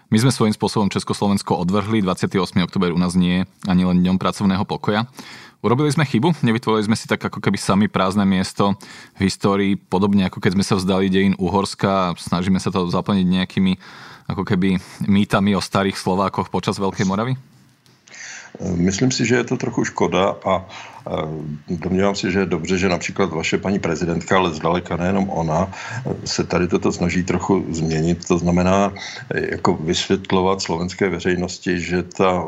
My 0.10 0.18
sme 0.18 0.34
svojím 0.34 0.58
spôsobom 0.58 0.90
Československo 0.90 1.54
odvrhli, 1.54 2.02
28. 2.02 2.42
oktober 2.66 2.90
u 2.90 2.98
nás 2.98 3.14
nie 3.14 3.46
je 3.46 3.70
ani 3.70 3.86
len 3.86 4.02
dňom 4.02 4.18
pracovného 4.18 4.66
pokoja. 4.66 5.06
Urobili 5.62 5.94
sme 5.94 6.02
chybu? 6.02 6.34
Nevytvorili 6.42 6.90
sme 6.90 6.98
si 6.98 7.06
tak 7.06 7.22
ako 7.22 7.38
keby 7.38 7.62
sami 7.62 7.86
prázdne 7.86 8.26
miesto 8.26 8.74
v 9.22 9.30
histórii, 9.30 9.78
podobne 9.78 10.26
ako 10.26 10.42
keď 10.42 10.58
sme 10.58 10.66
sa 10.66 10.82
vzdali 10.82 11.14
dejín 11.14 11.38
Uhorska 11.38 12.10
a 12.10 12.16
snažíme 12.18 12.58
sa 12.58 12.74
to 12.74 12.90
zaplniť 12.90 13.28
nejakými 13.30 13.78
ako 14.26 14.50
keby 14.50 14.82
mýtami 15.06 15.54
o 15.54 15.62
starých 15.62 16.02
Slovákoch 16.02 16.50
počas 16.50 16.82
Veľkej 16.82 17.06
Moravy? 17.06 17.38
Myslím 18.82 19.14
si, 19.14 19.30
že 19.30 19.46
je 19.46 19.54
to 19.54 19.62
trochu 19.62 19.94
škoda 19.94 20.42
a 20.42 20.66
Domnívám 21.70 22.16
se, 22.16 22.32
že 22.32 22.40
je 22.40 22.46
dobře, 22.46 22.78
že 22.78 22.90
například 22.90 23.30
vaše 23.30 23.58
paní 23.58 23.80
prezidentka, 23.80 24.38
ale 24.38 24.54
zdaleka 24.54 24.98
nejenom 24.98 25.30
ona, 25.30 25.72
se 26.26 26.44
tady 26.44 26.68
toto 26.68 26.92
snaží 26.92 27.24
trochu 27.24 27.66
změnit. 27.70 28.28
To 28.28 28.38
znamená 28.38 28.94
jako 29.34 29.74
vysvětlovat 29.74 30.62
slovenské 30.62 31.10
veřejnosti, 31.10 31.80
že, 31.80 32.04
ta, 32.04 32.44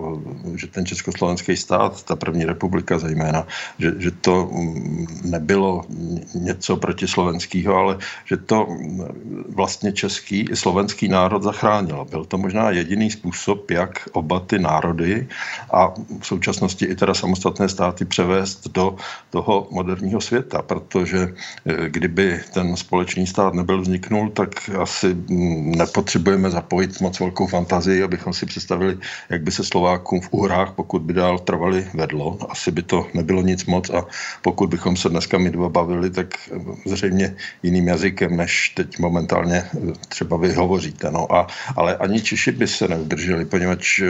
že 0.56 0.68
ten 0.68 0.86
československý 0.86 1.58
stát, 1.58 2.04
ta 2.04 2.16
první 2.16 2.46
republika 2.46 3.00
zejména, 3.00 3.48
že, 3.80 3.94
že 3.98 4.12
to 4.12 4.52
nebylo 5.24 5.82
něco 6.36 6.78
proti 6.78 7.08
slovenského, 7.08 7.76
ale 7.76 7.98
že 8.26 8.38
to 8.38 8.68
vlastně 9.50 9.92
český 9.92 10.48
i 10.52 10.56
slovenský 10.56 11.08
národ 11.08 11.44
zachránilo. 11.44 12.06
Byl 12.06 12.26
to 12.26 12.38
možná 12.38 12.72
jediný 12.72 13.12
způsob, 13.12 13.72
jak 13.72 14.10
oba 14.12 14.40
ty 14.40 14.60
národy 14.60 15.28
a 15.74 15.94
v 16.20 16.26
současnosti 16.26 16.86
i 16.86 16.96
teda 16.96 17.14
samostatné 17.14 17.70
státy 17.70 18.06
převést 18.06 18.41
přenést 18.42 18.68
do 18.74 18.96
toho 19.30 19.68
moderního 19.72 20.22
světa, 20.22 20.62
protože 20.62 21.34
eh, 21.66 21.90
kdyby 21.90 22.40
ten 22.54 22.76
společný 22.76 23.28
stát 23.28 23.54
nebyl 23.54 23.82
vzniknul, 23.82 24.30
tak 24.30 24.70
asi 24.80 25.14
mm, 25.14 25.72
nepotřebujeme 25.72 26.50
zapojit 26.50 27.02
moc 27.02 27.20
velkou 27.20 27.48
fantazii, 27.48 28.04
abychom 28.04 28.34
si 28.34 28.46
představili, 28.46 28.98
jak 29.30 29.42
by 29.42 29.52
se 29.52 29.64
Slovákům 29.64 30.22
v 30.22 30.30
úhrách, 30.32 30.72
pokud 30.76 31.02
by 31.02 31.14
dál 31.14 31.40
trvali, 31.40 31.88
vedlo. 31.94 32.38
Asi 32.50 32.72
by 32.72 32.84
to 32.84 33.08
nebylo 33.14 33.42
nic 33.42 33.66
moc 33.66 33.90
a 33.90 34.06
pokud 34.42 34.70
bychom 34.70 34.98
se 34.98 35.10
dneska 35.10 35.38
my 35.38 35.50
dva 35.50 35.70
bavili, 35.70 36.10
tak 36.10 36.28
eh, 36.52 36.60
zřejmě 36.86 37.36
jiným 37.64 37.88
jazykem, 37.88 38.38
než 38.38 38.70
teď 38.70 39.00
momentálně 39.00 39.58
eh, 39.58 39.94
třeba 40.10 40.38
vy 40.38 40.54
hovoříte. 40.54 41.12
No 41.12 41.30
a, 41.30 41.48
ale 41.76 41.98
ani 41.98 42.22
Češi 42.22 42.52
by 42.52 42.68
se 42.68 42.88
neudrželi, 42.88 43.46
poněvadž 43.46 44.02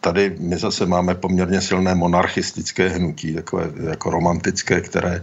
tady 0.00 0.36
my 0.40 0.56
zase 0.56 0.86
máme 0.86 1.14
poměrně 1.14 1.60
silné 1.60 1.94
monarchistické 1.94 2.88
hnutí, 2.88 3.37
takové 3.42 3.70
jako 3.90 4.10
romantické, 4.10 4.80
které 4.80 5.14
e, 5.14 5.22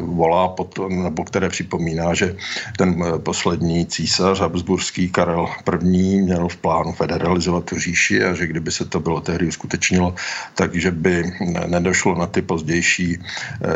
volá 0.00 0.48
potom, 0.48 1.02
nebo 1.02 1.24
které 1.24 1.48
připomíná, 1.48 2.14
že 2.14 2.36
ten 2.76 2.96
e, 3.02 3.18
poslední 3.18 3.86
císař 3.86 4.40
Habsburský 4.40 5.10
Karel 5.10 5.48
I. 5.82 6.22
měl 6.22 6.48
v 6.48 6.56
plánu 6.56 6.92
federalizovat 6.92 7.64
tu 7.64 7.78
říši 7.78 8.24
a 8.24 8.34
že 8.34 8.46
kdyby 8.46 8.70
se 8.70 8.84
to 8.84 9.00
bylo 9.00 9.20
tehdy 9.20 9.46
uskutečnilo, 9.46 10.14
takže 10.54 10.90
by 10.90 11.32
nedošlo 11.66 12.14
na 12.14 12.26
ty 12.26 12.42
pozdější 12.42 13.18
eh, 13.18 13.68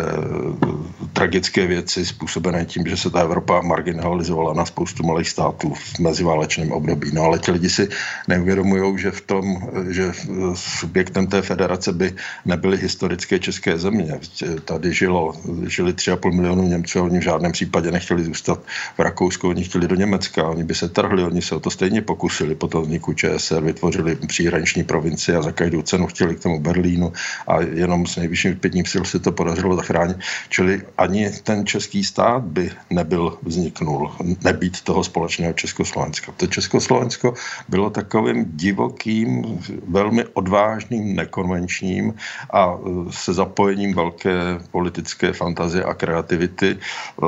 tragické 1.12 1.66
věci 1.66 2.06
způsobené 2.06 2.64
tím, 2.64 2.86
že 2.86 2.96
se 2.96 3.10
ta 3.10 3.20
Evropa 3.20 3.60
marginalizovala 3.60 4.54
na 4.54 4.64
spoustu 4.64 5.02
malých 5.02 5.28
států 5.28 5.74
v 5.74 5.98
meziválečném 5.98 6.72
období. 6.72 7.10
No 7.12 7.22
ale 7.22 7.38
ti 7.38 7.50
lidi 7.50 7.70
si 7.70 7.88
neuvědomují, 8.28 8.98
že 8.98 9.10
v 9.10 9.20
tom, 9.20 9.44
že 9.90 10.12
subjektem 10.54 11.26
té 11.26 11.42
federace 11.42 11.92
by 11.92 12.14
nebyly 12.44 12.76
historické 12.78 13.38
české 13.38 13.57
země. 13.76 14.20
Tady 14.64 14.92
žilo, 14.92 15.34
žili 15.66 15.92
3,5 15.92 16.32
milionu 16.32 16.62
Němců 16.62 16.98
a 16.98 17.02
oni 17.02 17.18
v 17.18 17.22
žádném 17.22 17.52
případě 17.52 17.90
nechtěli 17.90 18.24
zůstat 18.24 18.60
v 18.96 18.98
Rakousku, 18.98 19.48
oni 19.48 19.64
chtěli 19.64 19.88
do 19.88 19.94
Německa, 19.94 20.48
oni 20.48 20.64
by 20.64 20.74
se 20.74 20.88
trhli, 20.88 21.22
oni 21.22 21.42
se 21.42 21.54
o 21.54 21.60
to 21.60 21.70
stejně 21.70 22.02
pokusili 22.02 22.54
po 22.54 22.68
tom 22.68 22.82
vzniku 22.82 23.12
ČSR, 23.12 23.60
vytvořili 23.60 24.16
příhraniční 24.26 24.84
provincie 24.84 25.38
a 25.38 25.42
za 25.42 25.52
každou 25.52 25.82
cenu 25.82 26.06
chtěli 26.06 26.36
k 26.36 26.42
tomu 26.42 26.60
Berlínu 26.60 27.12
a 27.46 27.60
jenom 27.60 28.06
s 28.06 28.16
nejvyšším 28.16 28.56
pětním 28.56 28.84
sil 28.92 29.04
se 29.04 29.18
to 29.18 29.32
podařilo 29.32 29.76
zachránit. 29.76 30.16
Čili 30.48 30.82
ani 30.98 31.30
ten 31.42 31.66
český 31.66 32.04
stát 32.04 32.42
by 32.42 32.70
nebyl 32.90 33.38
vzniknul, 33.42 34.10
nebýt 34.44 34.80
toho 34.80 35.04
společného 35.04 35.52
Československa. 35.52 36.32
To 36.36 36.46
Československo 36.46 37.34
bylo 37.68 37.90
takovým 37.90 38.44
divokým, 38.56 39.58
velmi 39.88 40.24
odvážným, 40.24 41.16
nekonvenčním 41.16 42.14
a 42.52 42.78
se 43.10 43.32
zapojením 43.48 43.94
velké 43.94 44.60
politické 44.70 45.32
fantazie 45.32 45.84
a 45.84 45.94
kreativity 45.94 46.76
eh, 46.76 47.26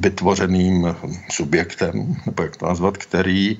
vytvořeným 0.00 0.96
subjektem, 1.30 2.16
nebo 2.26 2.42
jak 2.42 2.56
to 2.56 2.66
nazvat, 2.66 2.96
který 2.96 3.58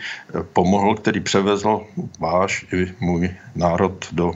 pomohl, 0.52 0.94
který 0.94 1.20
převezl 1.20 1.82
váš 2.18 2.66
i 2.72 2.94
můj 3.00 3.34
národ 3.54 4.08
do, 4.12 4.32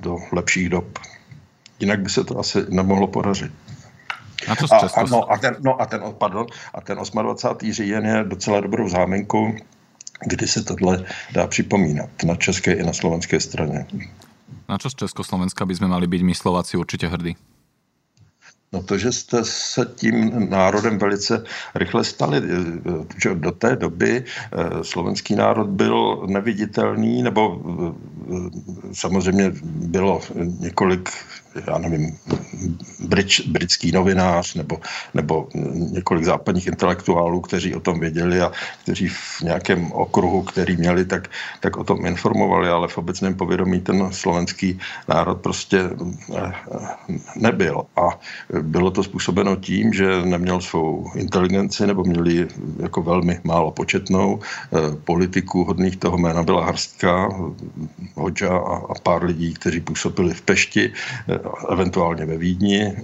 do 0.00 0.18
lepších 0.32 0.68
dob. 0.68 0.98
Jinak 1.80 2.00
by 2.00 2.10
se 2.10 2.24
to 2.24 2.38
asi 2.38 2.58
nemohlo 2.68 3.06
podařit. 3.06 3.52
A, 4.48 4.52
a, 4.52 4.78
a, 4.78 5.04
no, 5.04 5.32
a, 5.32 5.38
ten, 5.38 5.56
no, 5.60 5.80
a, 5.80 5.86
ten, 5.86 6.00
pardon, 6.18 6.46
a 6.74 6.80
ten 6.80 6.98
28. 7.22 7.72
říjen 7.72 8.06
je 8.06 8.24
docela 8.24 8.60
dobrou 8.60 8.88
záminkou, 8.88 9.54
kdy 10.26 10.46
se 10.46 10.64
tohle 10.64 11.04
dá 11.32 11.46
připomínat 11.46 12.08
na 12.24 12.34
české 12.34 12.72
i 12.72 12.82
na 12.82 12.92
slovenské 12.92 13.40
straně. 13.40 13.86
Na 14.70 14.78
čo 14.78 14.86
z 14.86 15.02
Československa 15.02 15.66
by 15.66 15.74
sme 15.74 15.90
mali 15.90 16.06
byť 16.06 16.22
my 16.22 16.30
Slováci 16.30 16.78
určite 16.78 17.10
hrdí? 17.10 17.34
No 18.72 18.82
to, 18.82 18.98
že 18.98 19.12
jste 19.12 19.44
se 19.44 19.82
tím 19.94 20.50
národem 20.50 20.98
velice 20.98 21.44
rychle 21.74 22.04
stali. 22.04 22.42
Že 23.22 23.34
do 23.34 23.52
té 23.52 23.76
doby 23.76 24.24
eh, 24.24 24.84
slovenský 24.84 25.34
národ 25.34 25.68
byl 25.68 26.22
neviditelný 26.26 27.22
nebo 27.22 27.62
samozřejmě 28.92 29.52
bylo 29.90 30.20
několik 30.60 31.10
já 31.66 31.78
nevím, 31.78 32.18
brit, 33.00 33.28
britský 33.46 33.92
novinář 33.92 34.54
nebo, 34.54 34.80
nebo 35.14 35.48
několik 35.74 36.24
západních 36.24 36.66
intelektuálů, 36.66 37.40
kteří 37.40 37.74
o 37.74 37.80
tom 37.80 38.00
věděli 38.00 38.40
a 38.40 38.52
kteří 38.82 39.08
v 39.08 39.40
nějakém 39.42 39.92
okruhu, 39.92 40.42
který 40.42 40.76
měli, 40.76 41.04
tak, 41.04 41.28
tak 41.60 41.76
o 41.76 41.84
tom 41.84 42.06
informovali, 42.06 42.68
ale 42.68 42.88
v 42.88 42.98
obecném 42.98 43.34
povědomí 43.34 43.80
ten 43.80 44.12
slovenský 44.12 44.78
národ 45.08 45.40
prostě 45.40 45.90
eh, 46.36 46.52
nebyl. 47.36 47.82
A 47.96 48.20
bylo 48.62 48.90
to 48.90 49.02
způsobeno 49.02 49.56
tím, 49.56 49.92
že 49.92 50.22
neměl 50.24 50.60
svou 50.60 51.10
inteligenci 51.14 51.86
nebo 51.86 52.04
měli 52.04 52.48
jako 52.78 53.02
velmi 53.02 53.40
málo 53.44 53.70
početnou 53.70 54.40
eh, 54.40 54.96
politiku 55.04 55.64
hodných 55.64 55.96
toho 55.96 56.18
jména 56.18 56.42
byla 56.42 56.64
hrstka, 56.64 57.28
Hodža 58.14 58.58
a 58.58 58.94
pár 59.02 59.24
lidí, 59.24 59.54
kteří 59.54 59.80
působili 59.80 60.34
v 60.34 60.42
Pešti, 60.42 60.92
eh, 61.28 61.39
eventuálně 61.68 62.26
ve 62.26 62.36
Vídni. 62.38 62.96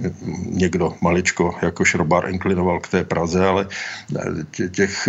Někdo 0.51 0.93
maličko 1.01 1.55
jako 1.63 1.85
šrobár 1.85 2.31
inklinoval 2.31 2.81
k 2.81 2.89
té 2.89 3.05
Praze, 3.05 3.47
ale 3.47 3.69
těch, 4.71 5.09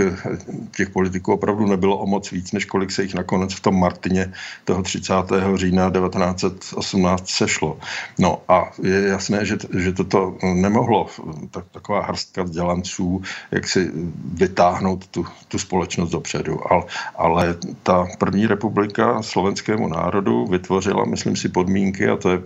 těch 0.75 0.89
politiků 0.89 1.33
opravdu 1.33 1.65
nebylo 1.65 1.97
o 1.97 2.05
moc 2.07 2.31
víc, 2.31 2.51
než 2.51 2.65
kolik 2.65 2.91
se 2.91 3.03
jich 3.03 3.13
nakonec 3.13 3.53
v 3.53 3.59
tom 3.59 3.79
Martině 3.79 4.33
toho 4.65 4.83
30. 4.83 5.13
října 5.55 5.91
1918 5.91 7.29
sešlo. 7.29 7.77
No 8.19 8.41
a 8.47 8.71
je 8.83 9.07
jasné, 9.07 9.45
že, 9.45 9.57
že 9.77 9.93
toto 9.93 10.37
nemohlo 10.43 11.07
tak, 11.51 11.65
taková 11.71 12.05
hrstka 12.05 12.43
vzdělanců, 12.43 13.21
jak 13.51 13.67
si 13.67 13.91
vytáhnout 14.33 15.07
tu, 15.07 15.25
tu 15.47 15.59
společnost 15.59 16.09
dopředu. 16.09 16.71
Ale, 16.71 16.83
ale 17.15 17.55
ta 17.83 18.07
první 18.17 18.47
republika 18.47 19.21
slovenskému 19.21 19.87
národu 19.87 20.45
vytvořila, 20.45 21.05
myslím 21.05 21.35
si, 21.35 21.49
podmínky, 21.49 22.09
a 22.09 22.17
to 22.17 22.29
je 22.29 22.39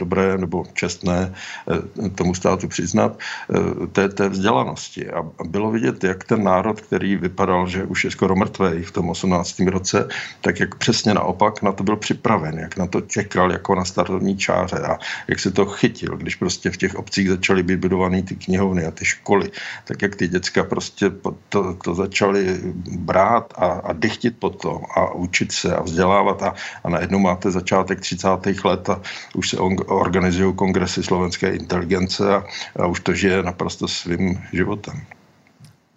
dobré 0.00 0.38
nebo 0.38 0.64
čestné 0.72 1.28
eh, 1.28 2.08
tomu 2.16 2.34
státu 2.34 2.68
přiznat, 2.68 3.18
eh, 3.20 3.86
té, 3.92 4.08
té 4.08 4.28
vzdělanosti. 4.28 5.10
A 5.10 5.28
bylo 5.44 5.70
vidět, 5.70 6.04
jak 6.04 6.24
ten 6.24 6.40
národ, 6.44 6.80
který 6.80 7.16
vypadal, 7.16 7.68
že 7.68 7.84
už 7.84 8.04
je 8.04 8.10
skoro 8.10 8.32
mrtvý 8.36 8.82
v 8.82 8.90
tom 8.90 9.12
18. 9.12 9.68
roce, 9.68 10.08
tak 10.40 10.60
jak 10.60 10.74
přesně 10.80 11.14
naopak 11.14 11.62
na 11.62 11.72
to 11.72 11.84
byl 11.84 11.96
připraven, 11.96 12.58
jak 12.58 12.76
na 12.76 12.86
to 12.86 13.00
čekal 13.00 13.52
jako 13.52 13.74
na 13.74 13.84
startovní 13.84 14.36
čáře 14.36 14.80
a 14.80 14.98
jak 15.28 15.38
se 15.38 15.50
to 15.50 15.66
chytil, 15.66 16.16
když 16.16 16.34
prostě 16.40 16.70
v 16.70 16.76
těch 16.76 16.94
obcích 16.94 17.28
začaly 17.28 17.62
být 17.62 17.84
budované 17.84 18.22
ty 18.22 18.34
knihovny 18.36 18.86
a 18.86 18.90
ty 18.90 19.04
školy, 19.04 19.50
tak 19.84 20.02
jak 20.02 20.16
ty 20.16 20.28
děcka 20.28 20.64
prostě 20.64 21.10
to, 21.48 21.74
to 21.84 21.94
začaly 21.94 22.60
brát 22.96 23.52
a, 23.56 23.66
a 23.66 23.92
dychtit 23.92 24.38
potom 24.38 24.80
a 24.96 25.12
učit 25.12 25.52
se 25.52 25.76
a 25.76 25.82
vzdělávat 25.82 26.42
a, 26.42 26.54
a 26.84 26.88
najednou 26.88 27.18
máte 27.18 27.50
začátek 27.50 28.00
30. 28.00 28.28
let 28.64 28.88
a 28.88 29.00
už 29.34 29.50
se 29.50 29.56
on, 29.58 29.76
organizují 29.90 30.54
kongresy 30.54 31.02
slovenské 31.02 31.54
inteligence 31.56 32.34
a, 32.34 32.44
a 32.78 32.86
už 32.86 33.00
to 33.00 33.14
žije 33.14 33.42
naprosto 33.42 33.88
svým 33.88 34.38
životem. 34.52 35.02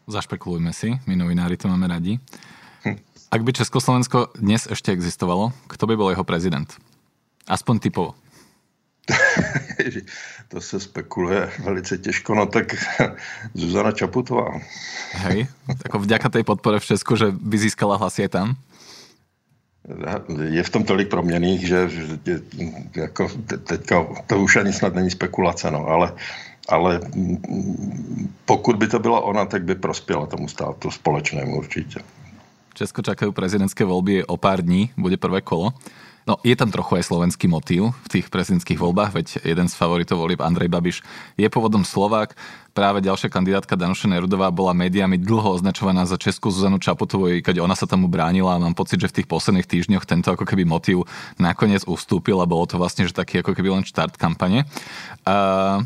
Zašpekulujme 0.08 0.74
si, 0.76 1.00
my 1.08 1.16
novinári 1.16 1.56
to 1.56 1.72
máme 1.72 1.88
radi. 1.88 2.20
Hm. 2.84 3.00
Ak 3.32 3.42
by 3.42 3.52
Československo 3.56 4.36
dnes 4.36 4.68
ešte 4.68 4.92
existovalo, 4.92 5.56
kto 5.72 5.84
by 5.88 5.96
bol 5.96 6.12
jeho 6.12 6.28
prezident? 6.28 6.68
Aspoň 7.48 7.80
typovo. 7.80 8.12
to 10.48 10.62
se 10.62 10.80
spekuluje 10.80 11.52
velice 11.60 11.98
těžko, 11.98 12.36
no 12.36 12.46
tak 12.46 12.76
Zuzana 13.54 13.92
Čaputová. 13.92 14.60
Hej, 15.14 15.48
jako 15.84 16.00
vďaka 16.00 16.30
tej 16.30 16.44
podpore 16.44 16.80
v 16.80 16.86
Česku, 16.86 17.16
že 17.16 17.32
by 17.32 17.58
získala 17.58 17.98
hlasy 17.98 18.24
aj 18.24 18.30
tam? 18.30 18.48
Je 20.48 20.64
v 20.64 20.70
tom 20.70 20.84
tolik 20.84 21.10
proměných, 21.10 21.68
že, 21.68 21.90
jako 22.96 23.28
teďka 23.68 24.08
to 24.28 24.40
už 24.40 24.56
ani 24.56 24.74
snad 24.74 24.96
není 24.96 25.12
spekulace, 25.12 25.72
no, 25.72 25.88
ale, 25.88 26.14
ale 26.70 27.00
pokud 28.46 28.76
by 28.76 28.88
to 28.88 29.00
byla 29.00 29.20
ona, 29.20 29.46
tak 29.46 29.64
by 29.64 29.76
prospěla 29.76 30.26
tomu 30.26 30.48
státu 30.48 30.92
společnému 30.92 31.58
určitě. 31.58 32.00
Česko 32.74 33.06
čakajú 33.06 33.30
prezidentské 33.38 33.86
voľby 33.86 34.26
o 34.26 34.34
pár 34.34 34.66
dní, 34.66 34.90
bude 34.98 35.14
prvé 35.22 35.46
kolo. 35.46 35.78
No, 36.24 36.40
je 36.40 36.56
tam 36.56 36.72
trochu 36.72 37.04
aj 37.04 37.12
slovenský 37.12 37.52
motív 37.52 37.92
v 38.08 38.20
tých 38.20 38.32
prezidentských 38.32 38.80
voľbách, 38.80 39.12
veď 39.12 39.28
jeden 39.44 39.68
z 39.68 39.76
favoritov 39.76 40.24
volieb 40.24 40.40
Andrej 40.40 40.72
Babiš 40.72 40.98
je 41.36 41.48
pôvodom 41.52 41.84
Slovák. 41.84 42.32
Práve 42.72 43.04
ďalšia 43.04 43.28
kandidátka 43.28 43.76
Danuša 43.76 44.08
Nerudová 44.08 44.48
bola 44.50 44.72
médiami 44.72 45.20
dlho 45.20 45.60
označovaná 45.60 46.08
za 46.08 46.16
Česku 46.16 46.48
Zuzanu 46.50 46.80
Čaputovú, 46.80 47.28
keď 47.44 47.60
ona 47.60 47.76
sa 47.76 47.86
tomu 47.86 48.08
bránila 48.08 48.56
a 48.56 48.62
mám 48.64 48.74
pocit, 48.74 49.04
že 49.04 49.12
v 49.12 49.22
tých 49.22 49.28
posledných 49.28 49.68
týždňoch 49.68 50.08
tento 50.08 50.32
ako 50.32 50.48
keby 50.48 50.64
motív 50.64 51.06
nakoniec 51.36 51.84
ustúpil 51.84 52.40
a 52.40 52.48
bolo 52.48 52.66
to 52.66 52.80
vlastne 52.80 53.04
že 53.04 53.14
taký 53.14 53.44
ako 53.44 53.52
keby 53.52 53.70
len 53.76 53.84
štart 53.84 54.16
kampane. 54.16 54.64
Uh, 55.28 55.84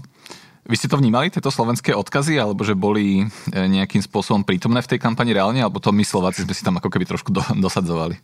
vy 0.67 0.75
ste 0.75 0.91
to 0.91 0.99
vnímali, 0.99 1.31
tieto 1.31 1.47
slovenské 1.47 1.95
odkazy, 1.95 2.35
alebo 2.35 2.59
že 2.67 2.75
boli 2.75 3.23
e, 3.23 3.25
nejakým 3.55 4.03
spôsobom 4.03 4.43
prítomné 4.43 4.83
v 4.83 4.91
tej 4.91 4.99
kampani 4.99 5.31
reálne, 5.31 5.63
alebo 5.63 5.79
to 5.79 5.95
my 5.95 6.03
Slováci 6.03 6.43
sme 6.43 6.51
si 6.51 6.59
tam 6.59 6.75
ako 6.75 6.91
keby 6.91 7.07
trošku 7.07 7.31
do, 7.31 7.39
dosadzovali? 7.55 8.19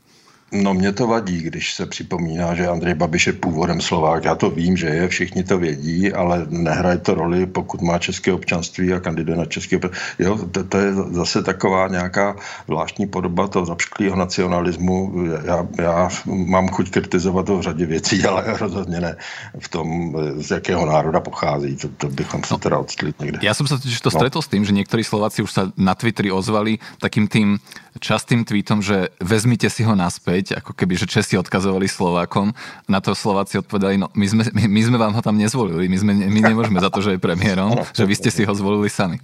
No 0.54 0.74
mě 0.74 0.92
to 0.92 1.08
vadí, 1.08 1.42
když 1.42 1.74
se 1.74 1.86
připomíná, 1.86 2.56
že 2.56 2.68
Andrej 2.68 2.94
Babiš 2.94 3.28
je 3.28 3.34
původem 3.34 3.82
Slovák. 3.82 4.26
Já 4.26 4.36
to 4.36 4.50
vím, 4.50 4.78
že 4.78 4.88
je, 4.88 5.08
všichni 5.08 5.44
to 5.44 5.58
vědí, 5.58 6.14
ale 6.14 6.46
nehraje 6.50 6.98
to 6.98 7.16
roli, 7.16 7.46
pokud 7.46 7.82
má 7.82 7.98
české 7.98 8.34
občanství 8.34 8.94
a 8.94 9.00
kandiduje 9.00 9.38
na 9.38 9.46
české 9.46 9.76
občanství. 9.76 10.04
Jo, 10.20 10.40
to, 10.52 10.64
to 10.64 10.78
je 10.78 10.94
zase 10.94 11.44
taková 11.44 11.88
nějaká 11.88 12.36
zvláštní 12.66 13.08
podoba 13.08 13.48
toho 13.48 13.66
zapšklého 13.66 14.16
nacionalismu. 14.16 15.14
Já, 15.46 15.68
já 15.78 16.10
mám 16.26 16.68
chuť 16.68 16.90
kritizovat 16.90 17.46
to 17.46 17.58
v 17.58 17.62
řadě 17.62 17.86
věcí, 17.86 18.24
ale 18.28 18.58
rozhodně 18.58 19.00
ne 19.02 19.16
v 19.60 19.70
tom, 19.70 20.18
z 20.38 20.52
jakého 20.52 20.86
národa 20.86 21.20
pochází. 21.20 21.76
To, 21.76 21.88
to 21.98 22.10
bychom 22.10 22.44
se 22.44 22.54
no, 22.54 22.58
teda 22.58 22.78
odstli 22.78 23.14
někde. 23.20 23.40
Já 23.42 23.54
jsem 23.54 23.68
se 23.68 23.78
totiž 23.78 24.02
to 24.02 24.12
stretol 24.12 24.40
no. 24.40 24.42
s 24.42 24.48
tím, 24.48 24.66
že 24.66 24.72
někteří 24.72 25.04
Slováci 25.04 25.42
už 25.42 25.52
se 25.52 25.62
na 25.78 25.96
Twitteri 25.96 26.32
ozvali 26.32 26.78
takým 27.00 27.28
tým 27.28 27.60
častým 28.00 28.46
tweetom, 28.46 28.82
že 28.82 29.12
vezmite 29.22 29.68
si 29.70 29.86
ho 29.86 29.94
naspäť, 29.94 30.62
ako 30.62 30.74
keby, 30.74 30.98
že 30.98 31.10
Česi 31.10 31.36
odkazovali 31.38 31.86
Slovákom. 31.86 32.54
Na 32.90 33.02
to 33.02 33.18
Slováci 33.18 33.60
odpovedali, 33.60 33.98
no 33.98 34.14
my 34.14 34.26
sme, 34.30 34.44
my, 34.54 34.64
my 34.70 34.82
sme 34.82 34.98
vám 34.98 35.14
ho 35.14 35.22
tam 35.22 35.38
nezvolili, 35.38 35.90
my, 35.90 35.98
sme, 35.98 36.12
my 36.16 36.40
nemôžeme 36.42 36.80
za 36.80 36.90
to, 36.94 37.02
že 37.02 37.18
je 37.18 37.20
premiérom, 37.22 37.74
že 37.92 38.06
vy 38.06 38.16
ste 38.18 38.30
si 38.30 38.46
ho 38.46 38.54
zvolili 38.54 38.90
sami. 38.90 39.18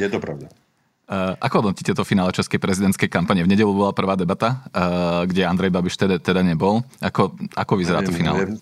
Je 0.00 0.08
to 0.10 0.18
pravda. 0.18 0.63
Uh, 1.04 1.36
ako 1.36 1.60
hodnotíte 1.60 1.92
to 1.92 2.00
finále 2.00 2.32
českej 2.32 2.56
prezidentskej 2.56 3.12
kampane? 3.12 3.44
V 3.44 3.52
nedelu 3.52 3.68
bola 3.76 3.92
prvá 3.92 4.16
debata, 4.16 4.64
uh, 4.72 5.28
kde 5.28 5.44
Andrej 5.44 5.68
Babiš 5.68 6.00
teda, 6.00 6.16
teda 6.16 6.40
nebol. 6.40 6.80
Ako, 7.04 7.36
ako 7.52 7.72
vyzerá 7.76 8.00
to 8.00 8.08
finále? 8.08 8.56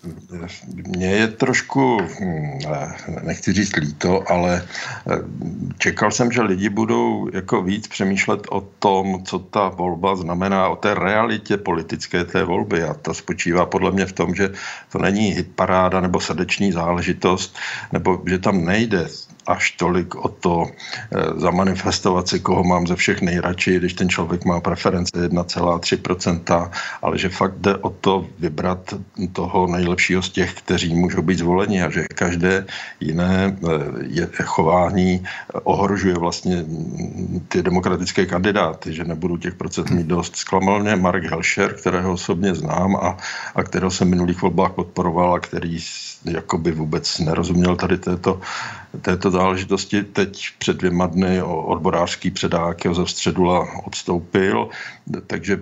Mně 0.67 1.07
je 1.07 1.27
trošku, 1.27 2.03
hm, 2.03 2.59
nechci 3.23 3.53
říct 3.53 3.75
líto, 3.75 4.23
ale 4.27 4.59
eh, 4.59 5.17
čekal 5.77 6.11
jsem, 6.11 6.31
že 6.31 6.41
lidi 6.41 6.69
budou 6.69 7.29
jako 7.33 7.61
víc 7.63 7.87
přemýšlet 7.87 8.47
o 8.51 8.61
tom, 8.79 9.23
co 9.23 9.39
ta 9.39 9.69
volba 9.69 10.15
znamená, 10.15 10.67
o 10.67 10.75
té 10.75 10.93
realitě 10.93 11.57
politické 11.57 12.23
té 12.23 12.43
volby. 12.43 12.83
A 12.83 12.93
ta 12.93 13.13
spočívá 13.13 13.65
podle 13.65 13.91
mě 13.91 14.05
v 14.05 14.13
tom, 14.13 14.35
že 14.35 14.51
to 14.91 14.99
není 14.99 15.31
hitparáda 15.31 16.01
nebo 16.01 16.19
srdeční 16.19 16.71
záležitost, 16.71 17.55
nebo 17.91 18.21
že 18.27 18.39
tam 18.39 18.65
nejde 18.65 19.07
až 19.47 19.71
tolik 19.71 20.15
o 20.15 20.27
to 20.29 20.65
zamanifestovat 21.35 22.27
si, 22.27 22.39
koho 22.39 22.63
mám 22.63 22.87
ze 22.87 22.95
všech 22.95 23.21
nejradši, 23.21 23.77
když 23.77 23.93
ten 23.93 24.09
člověk 24.09 24.45
má 24.45 24.59
preference 24.59 25.11
1,3%, 25.13 26.71
ale 27.01 27.17
že 27.17 27.29
fakt 27.29 27.57
jde 27.57 27.77
o 27.77 27.89
to 27.89 28.27
vybrat 28.39 28.93
toho 29.33 29.67
nejlepšího 29.67 30.21
z 30.21 30.29
těch, 30.29 30.53
kteří 30.53 30.95
můžou 30.95 31.21
být 31.21 31.39
zvoleni 31.39 31.83
a 31.83 31.89
že 31.89 32.03
každé 32.03 32.65
jiné 32.99 33.57
eh, 33.57 33.69
je, 34.01 34.27
chování 34.43 35.23
ohrožuje 35.63 36.15
vlastně 36.15 36.65
ty 37.47 37.63
demokratické 37.63 38.25
kandidáty, 38.25 38.93
že 38.93 39.03
nebudu 39.03 39.37
těch 39.37 39.55
procent 39.55 39.89
mít 39.89 40.07
dost. 40.07 40.35
Zklamal 40.35 40.79
mě 40.79 40.95
Mark 40.95 41.23
Helscher, 41.23 41.73
kterého 41.73 42.13
osobně 42.13 42.55
znám 42.55 42.95
a, 42.95 43.17
a 43.55 43.63
kterého 43.63 43.91
jsem 43.91 44.07
v 44.07 44.11
minulých 44.11 44.41
volbách 44.41 44.71
podporoval 44.71 45.33
a 45.33 45.39
který 45.39 45.79
jakoby 46.25 46.71
vůbec 46.71 47.19
nerozuměl 47.19 47.75
tady 47.75 47.97
této, 47.97 48.39
této 49.01 49.31
záležitosti. 49.31 50.03
Teď 50.03 50.47
před 50.57 50.77
dvěma 50.77 51.05
dny 51.05 51.41
odborářský 51.41 52.31
předák 52.31 52.85
Josef 52.85 53.09
Středula 53.09 53.67
odstoupil, 53.83 54.69
takže 55.27 55.59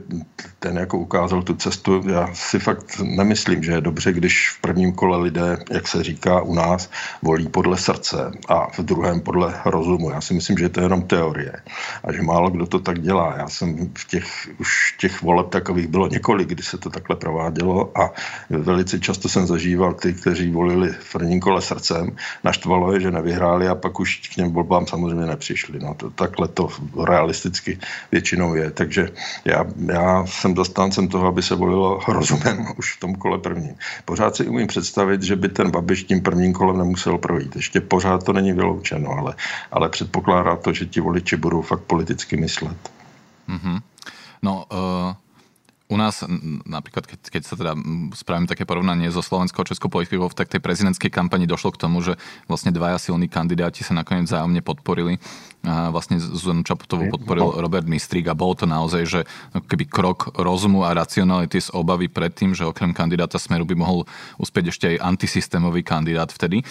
ten 0.59 0.77
jako 0.77 0.97
ukázal 0.97 1.41
tu 1.41 1.55
cestu. 1.55 2.03
Já 2.09 2.29
si 2.33 2.59
fakt 2.59 2.99
nemyslím, 3.03 3.63
že 3.63 3.71
je 3.71 3.81
dobře, 3.81 4.13
když 4.13 4.49
v 4.49 4.61
prvním 4.61 4.93
kole 4.93 5.17
lidé, 5.17 5.57
jak 5.71 5.87
se 5.87 6.03
říká 6.03 6.41
u 6.41 6.53
nás, 6.53 6.89
volí 7.21 7.47
podle 7.47 7.77
srdce 7.77 8.31
a 8.47 8.71
v 8.71 8.79
druhém 8.79 9.21
podle 9.21 9.53
rozumu. 9.65 10.09
Já 10.09 10.21
si 10.21 10.33
myslím, 10.33 10.57
že 10.57 10.69
to 10.69 10.79
je 10.79 10.85
jenom 10.85 11.01
teorie 11.01 11.53
a 12.03 12.13
že 12.13 12.21
málo 12.21 12.49
kdo 12.49 12.65
to 12.67 12.79
tak 12.79 13.01
dělá. 13.01 13.35
Já 13.37 13.47
jsem 13.47 13.91
v 13.97 14.07
těch, 14.07 14.25
už 14.59 14.95
těch 14.99 15.21
voleb 15.21 15.49
takových 15.49 15.87
bylo 15.87 16.07
několik, 16.07 16.47
kdy 16.47 16.63
se 16.63 16.77
to 16.77 16.89
takhle 16.89 17.15
provádělo 17.15 17.91
a 17.97 18.11
velice 18.49 18.99
často 18.99 19.29
jsem 19.29 19.47
zažíval 19.47 19.93
ty, 19.93 20.13
kteří 20.13 20.51
volili 20.51 20.89
v 20.89 21.11
prvním 21.11 21.39
kole 21.39 21.61
srdcem. 21.61 22.15
Naštvalo 22.43 22.93
je, 22.93 22.99
že 22.99 23.11
nevyhráli 23.21 23.67
a 23.67 23.75
pak 23.75 23.99
už 23.99 24.27
k 24.33 24.37
něm 24.37 24.51
volbám 24.51 24.87
samozřejmě 24.87 25.25
nepřišli. 25.25 25.79
No, 25.79 25.93
to, 25.93 26.09
takhle 26.09 26.47
to 26.47 26.67
realisticky 27.05 27.79
většinou 28.11 28.55
je. 28.55 28.71
Takže 28.71 29.09
já, 29.45 29.65
já 29.85 30.25
jsem 30.25 30.55
zastáncem 30.55 31.07
toho, 31.07 31.27
aby 31.27 31.41
se 31.43 31.55
volilo 31.55 32.01
rozumem 32.07 32.67
už 32.77 32.97
v 32.97 32.99
tom 32.99 33.15
kole 33.15 33.37
prvním. 33.37 33.75
Pořád 34.05 34.35
si 34.35 34.47
umím 34.47 34.67
představit, 34.67 35.23
že 35.23 35.35
by 35.35 35.49
ten 35.49 35.71
Babiš 35.71 36.03
tím 36.03 36.21
prvním 36.21 36.53
kolem 36.53 36.77
nemusel 36.77 37.17
projít. 37.17 37.55
Ještě 37.55 37.81
pořád 37.81 38.23
to 38.23 38.33
není 38.33 38.53
vyloučeno, 38.53 39.11
ale, 39.11 39.35
ale 39.71 39.89
předpokládá 39.89 40.55
to, 40.55 40.73
že 40.73 40.85
ti 40.85 41.01
voliči 41.01 41.37
budou 41.37 41.61
fakt 41.61 41.83
politicky 41.83 42.37
myslet. 42.37 42.77
Mm-hmm. 43.49 43.79
No, 44.41 44.65
uh 44.71 45.13
u 45.91 45.99
nás 45.99 46.23
napríklad, 46.63 47.03
keď, 47.03 47.19
keď 47.27 47.43
sa 47.43 47.59
teda 47.59 47.75
spravím 48.15 48.47
také 48.47 48.63
porovnanie 48.63 49.11
so 49.11 49.19
slovenskou 49.19 49.67
českou 49.67 49.91
politikou, 49.91 50.31
tak 50.31 50.47
tej 50.47 50.63
prezidentskej 50.63 51.11
kampani 51.11 51.43
došlo 51.43 51.75
k 51.75 51.81
tomu, 51.83 51.99
že 51.99 52.15
vlastne 52.47 52.71
dvaja 52.71 52.95
silní 52.95 53.27
kandidáti 53.27 53.83
sa 53.83 53.91
nakoniec 53.91 54.31
zájomne 54.31 54.63
podporili. 54.63 55.19
A 55.61 55.93
vlastne 55.93 56.17
Zuzanu 56.17 56.65
Čaputovú 56.65 57.11
podporil 57.11 57.53
no. 57.53 57.59
Robert 57.59 57.85
Mistrík 57.85 58.25
a 58.31 58.33
bolo 58.33 58.57
to 58.57 58.65
naozaj, 58.65 59.03
že 59.05 59.19
keby 59.53 59.85
krok 59.85 60.33
rozumu 60.39 60.87
a 60.87 60.95
racionality 60.95 61.61
z 61.61 61.69
obavy 61.75 62.09
pred 62.09 62.33
tým, 62.33 62.57
že 62.57 62.65
okrem 62.65 62.95
kandidáta 62.95 63.37
Smeru 63.37 63.67
by 63.67 63.75
mohol 63.77 64.07
uspieť 64.41 64.65
ešte 64.73 64.85
aj 64.95 65.03
antisystémový 65.05 65.85
kandidát 65.85 66.33
vtedy. 66.33 66.65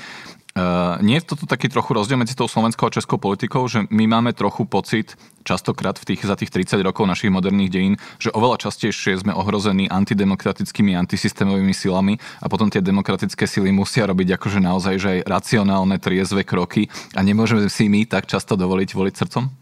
Uh, 0.51 0.99
nie 0.99 1.15
je 1.23 1.31
toto 1.31 1.47
taký 1.47 1.71
trochu 1.71 1.95
rozdiel 1.95 2.19
medzi 2.19 2.35
tou 2.35 2.51
slovenskou 2.51 2.91
a 2.91 2.95
českou 2.95 3.23
politikou, 3.23 3.71
že 3.71 3.87
my 3.87 4.11
máme 4.11 4.35
trochu 4.35 4.67
pocit, 4.67 5.15
častokrát 5.47 5.95
v 5.95 6.11
tých, 6.11 6.27
za 6.27 6.35
tých 6.35 6.51
30 6.51 6.83
rokov 6.83 7.07
našich 7.07 7.31
moderných 7.31 7.71
dejín, 7.71 7.95
že 8.19 8.35
oveľa 8.35 8.67
častejšie 8.67 9.23
sme 9.23 9.31
ohrození 9.31 9.87
antidemokratickými, 9.87 10.99
antisystémovými 10.99 11.71
silami 11.71 12.19
a 12.43 12.51
potom 12.51 12.67
tie 12.67 12.83
demokratické 12.83 13.47
sily 13.47 13.71
musia 13.71 14.11
robiť 14.11 14.35
akože 14.35 14.59
naozaj 14.59 14.95
že 14.99 15.09
aj 15.09 15.21
racionálne, 15.31 16.03
triezve 16.03 16.43
kroky 16.43 16.91
a 17.15 17.23
nemôžeme 17.23 17.71
si 17.71 17.87
my 17.87 18.03
tak 18.11 18.27
často 18.27 18.59
dovoliť 18.59 18.91
voliť 18.91 19.15
srdcom? 19.17 19.60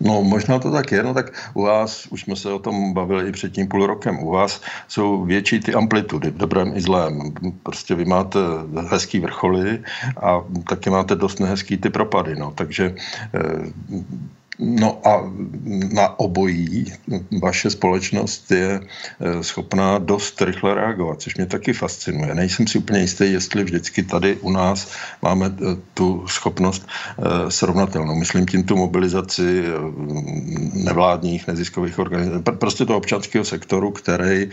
No 0.00 0.22
možná 0.22 0.58
to 0.58 0.70
tak 0.70 0.92
je, 0.92 1.02
no 1.02 1.14
tak 1.14 1.50
u 1.54 1.62
vás, 1.62 2.06
už 2.06 2.20
jsme 2.20 2.36
se 2.36 2.52
o 2.52 2.58
tom 2.58 2.92
bavili 2.92 3.28
i 3.28 3.32
před 3.32 3.52
tím 3.52 3.68
půl 3.68 3.86
rokem, 3.86 4.18
u 4.18 4.30
vás 4.30 4.60
jsou 4.88 5.24
větší 5.24 5.60
ty 5.60 5.74
amplitudy, 5.74 6.30
dobrém 6.30 6.72
i 6.76 6.80
zlém. 6.80 7.20
Prostě 7.62 7.94
vy 7.94 8.04
máte 8.04 8.38
hezký 8.88 9.20
vrcholy 9.20 9.82
a 10.22 10.40
taky 10.68 10.90
máte 10.90 11.14
dost 11.14 11.40
nehezký 11.40 11.76
ty 11.76 11.90
propady, 11.90 12.36
no, 12.36 12.52
takže 12.54 12.94
eh, 13.34 13.98
No 14.58 15.06
a 15.08 15.32
na 15.92 16.18
obojí 16.18 16.92
vaše 17.42 17.70
společnost 17.70 18.50
je 18.50 18.80
eh, 18.80 19.42
schopná 19.42 19.98
dost 19.98 20.42
rychle 20.42 20.74
reagovat, 20.74 21.20
což 21.20 21.36
mě 21.36 21.46
taky 21.46 21.72
fascinuje. 21.72 22.34
Nejsem 22.34 22.66
si 22.66 22.78
úplně 22.78 23.00
jistý, 23.00 23.32
jestli 23.32 23.64
vždycky 23.64 24.02
tady 24.02 24.36
u 24.36 24.50
nás 24.50 24.90
máme 25.22 25.46
eh, 25.46 25.76
tu 25.94 26.24
schopnost 26.26 26.86
eh, 26.86 27.50
srovnatelnou. 27.50 28.14
Myslím 28.14 28.46
tím 28.46 28.64
tu 28.64 28.76
mobilizaci 28.76 29.64
nevládních, 30.74 31.46
neziskových 31.46 31.98
organizací, 31.98 32.44
prostě 32.58 32.84
toho 32.84 32.98
občanského 32.98 33.44
sektoru, 33.44 33.90
který, 33.90 34.50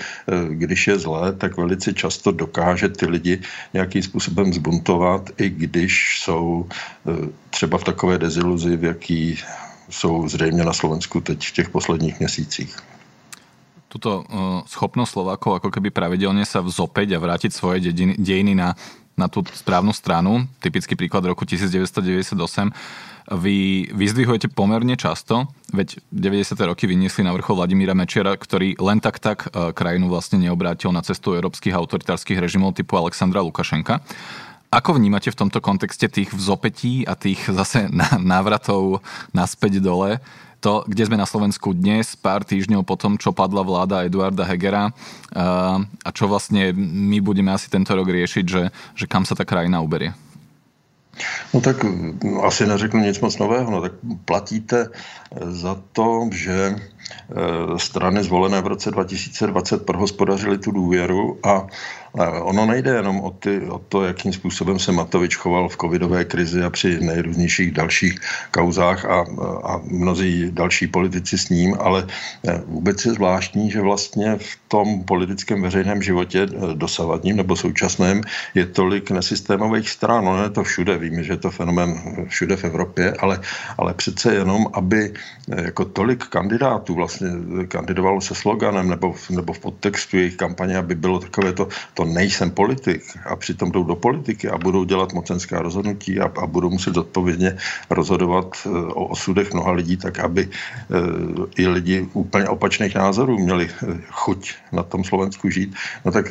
když 0.50 0.88
je 0.88 1.00
zlé, 1.00 1.34
tak 1.34 1.58
velice 1.58 1.94
často 1.94 2.32
dokáže 2.32 2.90
ty 2.90 3.06
lidi 3.06 3.42
nějakým 3.74 4.04
způsobem 4.04 4.54
zbuntovat, 4.54 5.30
i 5.38 5.50
když 5.50 6.20
jsou 6.20 6.70
třeba 7.50 7.78
v 7.78 7.84
takové 7.84 8.18
deziluzi, 8.18 8.78
v 8.78 8.84
jaký 8.84 9.40
jsou 9.90 10.28
zřejmě 10.28 10.64
na 10.64 10.74
Slovensku 10.74 11.22
teď 11.22 11.48
v 11.48 11.52
těch 11.52 11.70
posledních 11.70 12.20
měsících. 12.20 12.76
Tuto 13.96 14.28
uh, 14.28 14.68
schopnosť 14.68 15.12
Slovákov 15.16 15.64
ako 15.64 15.72
keby 15.72 15.88
pravidelne 15.88 16.44
sa 16.44 16.60
vzopäť 16.60 17.16
a 17.16 17.24
vrátiť 17.24 17.56
svoje 17.56 17.80
dejiny 18.20 18.52
na, 18.52 18.76
na 19.16 19.32
tú 19.32 19.40
správnu 19.48 19.96
stranu, 19.96 20.52
typický 20.60 21.00
príklad 21.00 21.24
roku 21.24 21.48
1998, 21.48 22.76
vy 23.40 23.88
vyzdvihujete 23.96 24.52
pomerne 24.52 25.00
často, 25.00 25.48
veď 25.72 26.04
90. 26.12 26.60
roky 26.68 26.92
vyniesli 26.92 27.24
na 27.24 27.32
vrchol 27.32 27.64
Vladimíra 27.64 27.96
Mečiara, 27.96 28.36
ktorý 28.36 28.76
len 28.84 29.00
tak 29.00 29.24
tak 29.24 29.48
uh, 29.48 29.72
krajinu 29.72 30.12
vlastne 30.12 30.44
neobrátil 30.44 30.92
na 30.92 31.00
cestu 31.00 31.32
európskych 31.32 31.72
autoritárskych 31.72 32.36
režimov 32.36 32.76
typu 32.76 33.00
Alexandra 33.00 33.40
Lukašenka. 33.40 34.04
Ako 34.74 34.98
vnímate 34.98 35.32
v 35.32 35.40
tomto 35.40 35.62
kontexte 35.62 36.10
tých 36.10 36.34
vzopetí 36.34 37.06
a 37.08 37.16
tých 37.16 37.48
zase 37.50 37.88
návratov 38.20 39.04
naspäť 39.32 39.80
dole? 39.80 40.20
To, 40.64 40.82
kde 40.90 41.06
sme 41.06 41.22
na 41.22 41.30
Slovensku 41.30 41.78
dnes, 41.78 42.18
pár 42.18 42.42
týždňov 42.42 42.82
potom, 42.90 43.22
čo 43.22 43.30
padla 43.30 43.62
vláda 43.62 44.02
Eduarda 44.02 44.42
Hegera 44.50 44.90
a 45.38 46.10
čo 46.10 46.26
vlastne 46.26 46.74
my 46.74 47.22
budeme 47.22 47.54
asi 47.54 47.70
tento 47.70 47.94
rok 47.94 48.10
riešiť, 48.10 48.46
že, 48.50 48.74
že 48.98 49.06
kam 49.06 49.30
sa 49.30 49.38
ta 49.38 49.46
krajina 49.46 49.78
uberie? 49.86 50.18
No 51.54 51.62
tak 51.62 51.84
no, 52.24 52.44
asi 52.44 52.68
neřeknu 52.68 53.00
nic 53.00 53.20
moc 53.20 53.38
nového. 53.38 53.72
No 53.72 53.82
tak 53.82 53.94
platíte 54.26 54.90
za 55.40 55.78
to, 55.94 56.30
že 56.34 56.76
strany 57.78 58.24
zvolené 58.24 58.62
v 58.62 58.68
roce 58.68 58.92
2020 58.92 59.86
prohospodařili 59.86 60.58
tu 60.58 60.72
důvěru 60.72 61.40
a 61.44 61.68
Ono 62.42 62.66
nejde 62.66 62.92
jenom 62.92 63.20
o, 63.20 63.32
ty, 63.32 63.62
o 63.70 63.80
to, 63.80 64.04
jakým 64.04 64.34
způsobem 64.34 64.80
se 64.80 64.92
Matovič 64.92 65.36
choval 65.36 65.70
v 65.70 65.78
covidové 65.78 66.26
krizi 66.26 66.64
a 66.64 66.70
při 66.70 67.00
nejrůznějších 67.00 67.72
dalších 67.72 68.20
kauzách 68.52 69.06
a, 69.06 69.26
a 69.64 69.82
mnozí 69.84 70.52
další 70.52 70.88
politici 70.88 71.38
s 71.38 71.50
ním, 71.50 71.76
ale 71.80 72.08
e, 72.48 72.62
vůbec 72.66 73.06
je 73.06 73.14
zvláštní, 73.14 73.72
že 73.72 73.82
vlastně 73.82 74.36
v 74.40 74.58
tom 74.68 75.04
politickém 75.04 75.62
veřejném 75.62 76.02
životě 76.02 76.42
e, 76.44 76.48
dosavadním 76.74 77.38
nebo 77.38 77.56
současném 77.56 78.22
je 78.54 78.66
tolik 78.66 79.12
nesystémových 79.12 79.90
stran. 79.90 80.26
No 80.26 80.44
je 80.44 80.50
to 80.50 80.64
všude, 80.64 80.98
víme, 80.98 81.24
že 81.24 81.34
je 81.34 81.38
to 81.38 81.52
fenomén 81.52 82.00
všude 82.28 82.56
v 82.56 82.64
Evropě, 82.64 83.14
ale, 83.20 83.40
ale 83.78 83.94
přece 83.94 84.34
jenom, 84.34 84.68
aby 84.74 85.14
e, 85.52 85.62
jako 85.66 85.86
tolik 85.86 86.24
kandidátů 86.24 86.94
vlastně 86.96 87.28
kandidovalo 87.68 88.22
se 88.22 88.36
sloganem 88.36 88.90
nebo, 88.90 89.16
nebo 89.30 89.54
v 89.54 89.60
podtextu 89.60 90.18
jejich 90.18 90.36
kampaně, 90.36 90.78
aby 90.78 90.96
bylo 90.96 91.20
takové 91.20 91.54
to, 91.54 91.68
to 91.94 92.05
nejsem 92.06 92.52
politik 92.52 93.04
a 93.26 93.36
přitom 93.36 93.72
jdou 93.72 93.84
do 93.84 93.96
politiky 93.96 94.50
a 94.50 94.58
budou 94.58 94.84
dělat 94.84 95.14
mocenská 95.14 95.62
rozhodnutí 95.62 96.20
a, 96.20 96.32
a 96.42 96.46
budou 96.48 96.70
muset 96.70 96.94
zodpovědně 96.96 97.58
rozhodovat 97.90 98.58
eh, 98.66 98.70
o 98.70 99.06
osudech 99.06 99.54
mnoha 99.54 99.72
lidí, 99.72 99.98
tak 99.98 100.20
aby 100.20 100.50
eh, 100.50 100.96
i 101.58 101.68
lidi 101.68 102.08
úplně 102.14 102.48
opačných 102.48 102.96
názorů 102.96 103.40
měli 103.40 103.70
eh, 103.70 103.98
chuť 104.10 104.54
na 104.72 104.84
tom 104.84 105.04
Slovensku 105.04 105.50
žít. 105.50 105.76
No 106.06 106.12
tak 106.12 106.26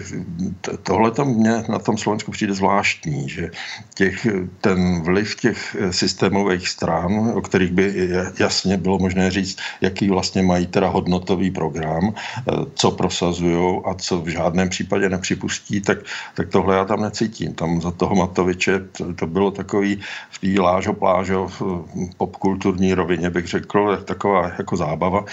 tohle 0.83 1.11
to 1.11 1.25
mě 1.25 1.65
na 1.69 1.79
tom 1.79 1.99
Slovensku 1.99 2.31
přijde 2.31 2.55
zvláštní, 2.55 3.29
že 3.29 3.51
těch, 3.95 4.27
ten 4.61 5.03
vliv 5.03 5.35
těch 5.35 5.77
systémových 5.91 6.69
stran, 6.69 7.33
o 7.35 7.41
kterých 7.41 7.73
by 7.73 8.09
jasně 8.39 8.77
bylo 8.77 8.99
možné 8.99 9.31
říct, 9.31 9.59
jaký 9.81 10.09
vlastně 10.09 10.43
mají 10.43 10.67
teda 10.67 10.89
hodnotový 10.89 11.51
program, 11.51 12.15
co 12.75 12.91
prosazují 12.91 13.81
a 13.85 13.95
co 13.95 14.21
v 14.21 14.29
žádném 14.29 14.69
případě 14.69 15.09
nepřipustí, 15.09 15.64
štěstí, 15.65 15.81
tak, 15.81 15.99
tak 16.35 16.49
tohle 16.49 16.77
já 16.77 16.85
tam 16.85 17.03
necítím. 17.03 17.55
Tam 17.55 17.81
za 17.81 17.91
toho 17.91 18.15
Matoviče 18.15 18.81
to, 18.93 19.15
to 19.15 19.27
bylo 19.27 19.51
takový 19.51 20.01
v 20.31 20.39
té 20.39 20.61
lážo 20.61 20.93
plážo 20.93 21.49
popkulturní 22.17 22.95
rovině, 22.95 23.31
bych 23.31 23.47
řekl, 23.47 23.97
taková 24.05 24.53
jako 24.59 24.77
zábava. 24.77 25.25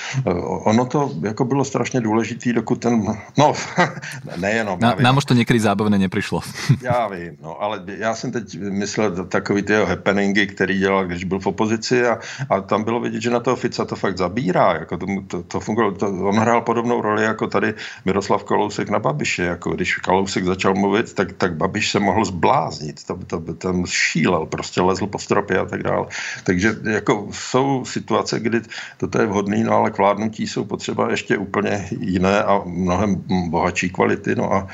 Ono 0.65 0.85
to 0.85 1.11
jako 1.21 1.45
bylo 1.45 1.65
strašně 1.65 2.01
důležitý, 2.01 2.53
dokud 2.53 2.79
ten, 2.79 3.03
no 3.37 3.53
nejenom. 4.37 4.79
Na, 4.79 4.95
nám 4.99 5.17
už 5.17 5.25
to 5.25 5.33
někdy 5.33 5.59
zábavně 5.59 5.97
nepřišlo. 5.97 6.41
já 6.81 7.07
vím, 7.07 7.37
no, 7.41 7.61
ale 7.61 7.83
já 7.85 8.15
jsem 8.15 8.31
teď 8.31 8.59
myslel 8.59 9.25
takový 9.25 9.61
ty 9.61 9.73
jeho 9.73 9.85
happeningy, 9.85 10.47
který 10.47 10.79
dělal, 10.79 11.05
když 11.05 11.23
byl 11.23 11.39
v 11.39 11.47
opozici 11.47 12.07
a, 12.07 12.19
a 12.49 12.61
tam 12.61 12.83
bylo 12.83 12.99
vidět, 12.99 13.21
že 13.21 13.29
na 13.29 13.39
toho 13.39 13.55
Fica 13.55 13.85
to 13.85 13.95
fakt 13.95 14.17
zabírá. 14.17 14.73
Jako 14.73 14.97
to, 14.97 15.05
to, 15.27 15.43
to 15.43 15.59
fungovalo, 15.59 15.95
to, 15.95 16.07
on 16.07 16.35
hrál 16.35 16.61
podobnou 16.61 17.01
roli 17.01 17.23
jako 17.23 17.47
tady 17.47 17.73
Miroslav 18.05 18.43
Kalousek 18.43 18.89
na 18.89 18.99
Babiše, 18.99 19.43
jako 19.43 19.71
když 19.71 19.97
Kalousek 20.11 20.43
začal 20.43 20.75
mluvit, 20.75 21.13
tak, 21.13 21.31
tak 21.39 21.55
Babiš 21.55 21.91
se 21.91 21.99
mohl 21.99 22.25
zbláznit. 22.25 23.03
To, 23.03 23.15
to, 23.27 23.39
ten 23.39 23.85
šílel, 23.87 24.45
prostě 24.45 24.81
lezl 24.81 25.07
po 25.07 25.19
stropě 25.19 25.59
a 25.59 25.65
tak 25.65 25.83
dále. 25.83 26.07
Takže 26.43 26.75
jako 26.91 27.27
jsou 27.31 27.85
situace, 27.85 28.39
kdy 28.39 28.61
toto 28.97 29.21
je 29.21 29.27
vhodné, 29.27 29.63
no 29.63 29.73
ale 29.73 29.91
k 29.91 29.97
vládnutí 29.97 30.47
jsou 30.47 30.65
potřeba 30.65 31.11
ještě 31.11 31.37
úplně 31.37 31.87
jiné 31.99 32.43
a 32.43 32.61
mnohem 32.65 33.23
bohatší 33.49 33.89
kvality. 33.89 34.35
No 34.35 34.53
a, 34.53 34.67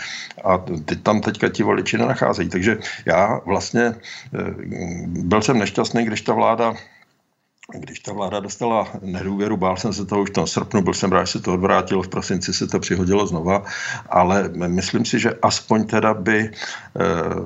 a 0.44 0.58
ty 0.58 0.96
tam 0.96 1.22
teďka 1.22 1.50
ti 1.50 1.64
voliči 1.64 1.98
nenacházejí. 1.98 2.50
Takže 2.50 2.78
já 3.06 3.42
vlastně 3.46 3.84
eh, 3.86 4.54
byl 5.08 5.42
jsem 5.42 5.60
nešťastný, 5.60 6.06
když 6.06 6.22
ta 6.22 6.34
vláda 6.34 6.74
když 7.74 8.00
ta 8.00 8.14
vláda 8.14 8.40
dostala 8.40 8.88
nedůvěru, 9.02 9.58
bál 9.58 9.78
jsem 9.78 9.94
se 9.94 10.06
toho 10.06 10.22
už 10.22 10.30
v 10.30 10.46
srpnu, 10.46 10.82
byl 10.82 10.94
jsem 10.94 11.12
rád, 11.12 11.26
že 11.26 11.32
se 11.32 11.40
to 11.40 11.54
odvrátilo, 11.54 12.04
v 12.04 12.08
prosinci 12.08 12.54
se 12.54 12.68
to 12.68 12.80
přihodilo 12.80 13.28
znova, 13.28 13.64
ale 14.10 14.50
myslím 14.68 15.06
si, 15.06 15.20
že 15.20 15.34
aspoň 15.42 15.84
teda 15.84 16.14
by 16.14 16.40
e, 16.40 16.52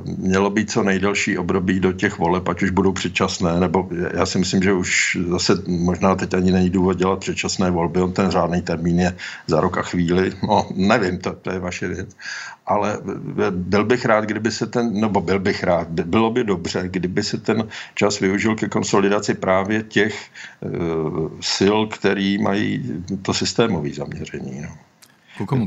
mělo 0.05 0.49
být 0.49 0.71
co 0.71 0.83
nejdelší 0.83 1.37
období 1.37 1.79
do 1.79 1.93
těch 1.93 2.19
voleb, 2.19 2.49
ať 2.49 2.63
už 2.63 2.69
budou 2.69 2.91
předčasné, 2.91 3.59
nebo 3.59 3.89
já 4.13 4.25
si 4.25 4.39
myslím, 4.39 4.63
že 4.63 4.73
už 4.73 5.17
zase 5.29 5.53
možná 5.67 6.15
teď 6.15 6.33
ani 6.33 6.51
není 6.51 6.69
důvod 6.69 6.97
dělat 6.97 7.19
předčasné 7.19 7.71
volby, 7.71 8.01
on 8.01 8.13
ten 8.13 8.31
řádný 8.31 8.61
termín 8.61 8.99
je 8.99 9.17
za 9.47 9.61
rok 9.61 9.77
a 9.77 9.81
chvíli, 9.81 10.33
no 10.47 10.69
nevím, 10.75 11.17
to, 11.17 11.33
to 11.33 11.51
je 11.51 11.59
vaše 11.59 11.87
věc, 11.87 12.09
ale 12.65 12.99
byl 13.51 13.85
bych 13.85 14.05
rád, 14.05 14.25
kdyby 14.25 14.51
se 14.51 14.67
ten, 14.67 14.93
nebo 14.93 15.21
byl 15.21 15.39
bych 15.39 15.63
rád, 15.63 15.87
bylo 15.89 16.31
by 16.31 16.43
dobře, 16.43 16.83
kdyby 16.87 17.23
se 17.23 17.37
ten 17.37 17.67
čas 17.95 18.19
využil 18.19 18.55
ke 18.55 18.69
konsolidaci 18.69 19.33
právě 19.33 19.83
těch 19.83 20.29
uh, 20.61 21.29
sil, 21.55 21.77
který 21.87 22.37
mají 22.37 22.83
to 23.21 23.33
systémové 23.33 23.89
zaměření. 23.89 24.61
No. 24.61 24.69
Ku 25.37 25.45
komu 25.45 25.65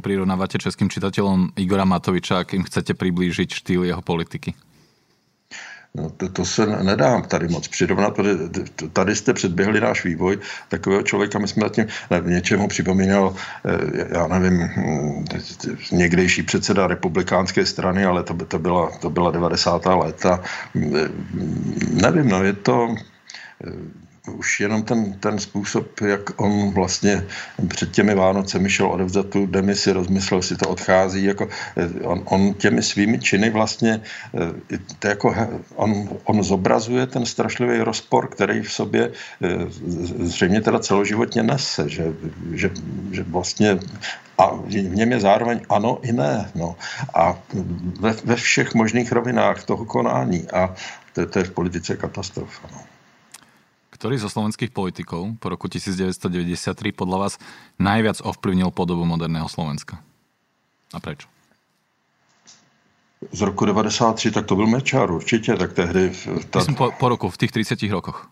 českým 0.58 0.86
čitateľom 0.86 1.56
Igora 1.56 1.82
Matoviča, 1.88 2.38
ak 2.38 2.54
im 2.54 2.62
chcete 2.62 2.94
priblížiť 2.94 3.50
štýl 3.58 3.82
jeho 3.90 4.02
politiky? 4.04 4.54
No, 5.96 6.10
to, 6.10 6.28
to 6.28 6.44
se 6.44 6.66
nedá 6.66 7.20
tady 7.20 7.48
moc 7.48 7.68
přirovnat, 7.68 8.14
protože 8.14 8.38
tady 8.92 9.16
jste 9.16 9.32
předběhli 9.32 9.80
náš 9.80 10.04
vývoj 10.04 10.38
takového 10.68 11.02
člověka, 11.02 11.38
my 11.38 11.48
jsme 11.48 11.70
tím 11.70 11.86
něčemu 12.26 12.68
připomínal, 12.68 13.34
eh, 13.64 14.08
já 14.14 14.26
nevím, 14.26 14.60
hm, 14.60 15.24
někdejší 15.92 16.42
předseda 16.42 16.86
republikánské 16.86 17.66
strany, 17.66 18.04
ale 18.04 18.22
to, 18.22 18.34
to, 18.34 18.58
byla, 18.58 18.90
to 18.98 19.10
byla 19.10 19.30
90. 19.30 19.94
léta. 19.94 20.40
Hm, 20.74 20.94
nevím, 22.02 22.28
no 22.28 22.44
je 22.44 22.52
to 22.52 22.94
už 24.28 24.60
jenom 24.60 24.82
ten, 24.82 25.12
ten 25.12 25.38
způsob, 25.38 26.00
jak 26.00 26.40
on 26.40 26.70
vlastně 26.70 27.24
před 27.68 27.90
těmi 27.90 28.14
Vánocemi 28.14 28.70
šel 28.70 28.86
odevzdat 28.86 29.26
tu 29.28 29.46
demisi, 29.46 29.92
rozmyslel 29.92 30.42
si 30.42 30.56
to, 30.56 30.68
odchází, 30.68 31.24
jako 31.24 31.48
eh, 31.76 32.00
on, 32.02 32.22
on 32.24 32.54
těmi 32.54 32.82
svými 32.82 33.18
činy 33.18 33.50
vlastně, 33.50 34.00
eh, 34.34 34.78
to 34.98 35.08
jako, 35.08 35.34
on, 35.74 36.08
on 36.24 36.42
zobrazuje 36.42 37.06
ten 37.06 37.26
strašlivý 37.26 37.78
rozpor, 37.78 38.28
který 38.28 38.62
v 38.62 38.72
sobě 38.72 39.10
eh, 39.42 39.48
zřejmě 40.20 40.60
teda 40.60 40.78
celoživotně 40.78 41.42
nese, 41.42 41.88
že, 41.88 42.12
že, 42.52 42.70
že 43.12 43.22
vlastně 43.22 43.78
a 44.38 44.54
v 44.54 44.74
něm 44.74 45.12
je 45.12 45.20
zároveň 45.20 45.60
ano 45.68 45.98
i 46.02 46.12
ne. 46.12 46.50
No. 46.54 46.76
A 47.14 47.38
ve, 48.00 48.12
ve 48.24 48.36
všech 48.36 48.74
možných 48.74 49.12
rovinách 49.12 49.64
toho 49.64 49.84
konání. 49.84 50.50
A 50.50 50.74
to, 51.12 51.26
to 51.26 51.38
je 51.38 51.44
v 51.44 51.50
politice 51.50 51.96
katastrofa. 51.96 52.68
No. 52.72 52.93
Ktorý 53.94 54.18
zo 54.18 54.26
slovenských 54.26 54.74
politikov 54.74 55.38
po 55.38 55.46
roku 55.54 55.70
1993 55.70 56.74
podľa 56.90 57.18
vás 57.22 57.34
najviac 57.78 58.18
ovplyvnil 58.26 58.74
podobu 58.74 59.06
moderného 59.06 59.46
Slovenska? 59.46 60.02
A 60.90 60.98
prečo? 60.98 61.30
Z 63.30 63.40
roku 63.40 63.64
93, 63.64 64.30
tak 64.30 64.46
to 64.46 64.56
byl 64.56 64.66
Mečár 64.66 65.10
určitě, 65.10 65.56
tak 65.56 65.72
tehdy... 65.72 66.12
Ta... 66.50 66.58
Myslím 66.58 66.74
po, 66.74 66.92
po 66.98 67.08
roku, 67.08 67.30
v 67.30 67.36
těch 67.36 67.52
30 67.52 67.82
rokoch. 67.82 68.28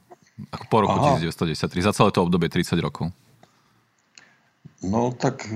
Ako 0.52 0.64
po 0.68 0.80
roku 0.80 0.98
Aha. 0.98 1.22
1993, 1.22 1.82
za 1.82 1.92
celé 1.92 2.10
to 2.10 2.22
obdobie 2.22 2.48
30 2.48 2.78
rokov. 2.82 3.14
No 4.82 5.14
tak 5.14 5.46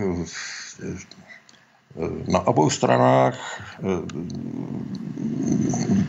na 2.29 2.47
obou 2.47 2.71
stranách 2.71 3.61
eh, 3.73 3.85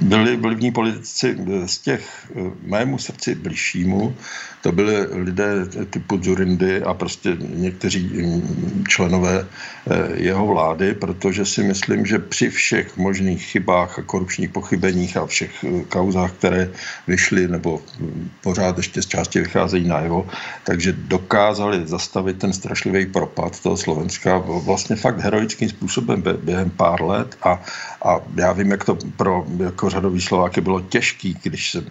byli 0.02 0.36
vlivní 0.36 0.71
politici 0.71 1.38
z 1.65 1.78
těch 1.78 2.32
eh, 2.36 2.52
mému 2.62 2.97
srdci 2.97 3.36
blížšímu, 3.36 4.15
to 4.62 4.71
byli 4.71 5.08
lidé 5.23 5.65
typu 5.89 6.23
Zurindy 6.23 6.84
a 6.84 6.93
prostě 6.93 7.38
někteří 7.39 8.04
mm, 8.04 8.84
členové 8.88 9.47
eh, 9.47 9.95
jeho 10.15 10.47
vlády, 10.47 10.93
protože 10.93 11.45
si 11.45 11.63
myslím, 11.63 12.06
že 12.06 12.19
při 12.19 12.50
všech 12.50 12.97
možných 12.97 13.43
chybách 13.43 14.00
a 14.00 14.02
korupčních 14.02 14.50
pochybeních 14.50 15.17
a 15.17 15.26
všech 15.26 15.65
kauzách, 15.89 16.32
které 16.32 16.69
vyšly 17.08 17.47
nebo 17.47 17.82
mm, 18.00 18.30
pořád 18.43 18.78
ještě 18.78 19.02
z 19.02 19.06
části 19.06 19.39
vycházejí 19.39 19.88
najevo, 19.88 20.28
takže 20.63 20.91
dokázali 20.91 21.88
zastavit 21.88 22.39
ten 22.39 22.54
strašlivý 22.54 23.06
propad 23.06 23.60
toho 23.60 23.78
Slovenska 23.78 24.38
vlastně 24.38 24.95
fakt 24.95 25.19
heroickým 25.19 25.69
způsobem 25.78 26.24
během 26.42 26.70
pár 26.70 27.02
let 27.02 27.38
a, 27.44 27.62
a 28.06 28.20
já 28.36 28.52
vím, 28.52 28.72
jak 28.72 28.86
to 28.86 28.98
pro 29.16 29.46
jako 29.63 29.90
řadový 29.90 30.22
Slováky 30.22 30.62
bylo 30.62 30.82
těžký, 30.82 31.38
když 31.44 31.72
se 31.72 31.84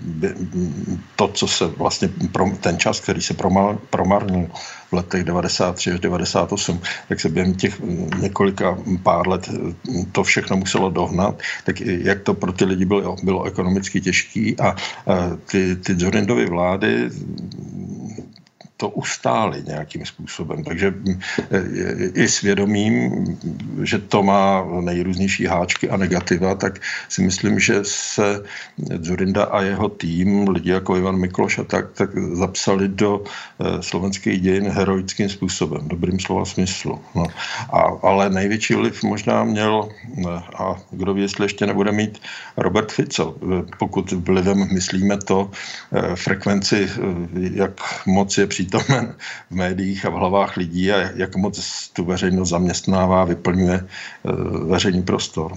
to, 1.16 1.28
co 1.28 1.46
se 1.48 1.66
vlastně 1.66 2.08
ten 2.60 2.78
čas, 2.78 3.00
který 3.00 3.22
se 3.22 3.34
promarnil 3.90 4.50
v 4.90 4.92
letech 4.92 5.24
93 5.24 5.92
až 5.92 6.00
98, 6.00 6.80
tak 7.08 7.20
se 7.20 7.28
během 7.28 7.54
těch 7.54 7.80
několika 8.18 8.78
pár 9.02 9.28
let 9.28 9.50
to 10.12 10.22
všechno 10.22 10.56
muselo 10.56 10.90
dohnat, 10.90 11.38
tak 11.64 11.80
jak 11.80 12.22
to 12.22 12.34
pro 12.34 12.52
ty 12.52 12.64
lidi 12.64 12.84
bylo, 12.84 13.16
bylo 13.22 13.44
ekonomicky 13.44 14.00
těžký 14.00 14.58
a 14.60 14.76
ty, 15.50 15.76
ty 15.76 15.94
Zorindovy 15.94 16.46
vlády 16.46 17.10
to 18.76 18.88
ustáli 18.88 19.62
nějakým 19.66 20.06
způsobem. 20.06 20.64
Takže 20.64 20.94
e, 21.50 21.62
i 22.14 22.28
svědomím, 22.28 23.10
že 23.82 23.98
to 23.98 24.22
má 24.22 24.64
nejrůznější 24.80 25.46
háčky 25.46 25.90
a 25.90 25.96
negativa, 25.96 26.54
tak 26.54 26.80
si 27.08 27.22
myslím, 27.22 27.60
že 27.60 27.80
se 27.82 28.42
Zurinda 29.00 29.44
a 29.44 29.62
jeho 29.62 29.88
tým, 29.88 30.48
lidi 30.48 30.70
jako 30.70 30.96
Ivan 30.96 31.16
Mikloš 31.16 31.58
a 31.58 31.64
tak, 31.64 31.92
tak 31.92 32.18
zapsali 32.18 32.88
do 32.88 33.24
e, 33.24 33.82
slovenských 33.82 34.40
dějin 34.40 34.68
heroickým 34.68 35.28
způsobem, 35.28 35.88
dobrým 35.88 36.20
slova 36.20 36.44
smyslu. 36.44 37.00
No. 37.14 37.26
A, 37.72 37.80
ale 38.02 38.30
největší 38.30 38.74
vliv 38.74 39.02
možná 39.02 39.44
měl, 39.44 39.88
e, 39.88 40.28
a 40.56 40.76
kdo 40.90 41.14
ví, 41.14 41.22
jestli 41.22 41.44
ještě 41.44 41.66
nebude 41.66 41.92
mít 41.92 42.20
Robert 42.56 42.92
Fico, 42.92 43.36
pokud 43.78 44.12
vlivem 44.12 44.68
myslíme 44.72 45.16
to 45.16 45.50
frekvenci, 46.14 46.90
jak 47.52 47.80
moc 48.06 48.38
je 48.38 48.46
přítomný 48.46 48.65
přítomen 48.66 49.14
v 49.50 49.54
médiích 49.54 50.04
a 50.04 50.10
v 50.10 50.18
hlavách 50.18 50.56
lidí 50.56 50.92
a 50.92 51.10
jak 51.14 51.36
moc 51.36 51.54
tu 51.92 52.04
veřejnost 52.04 52.48
zaměstnává, 52.48 53.24
vyplňuje 53.24 53.78
eh, 53.78 54.32
veřejný 54.66 55.02
prostor. 55.02 55.54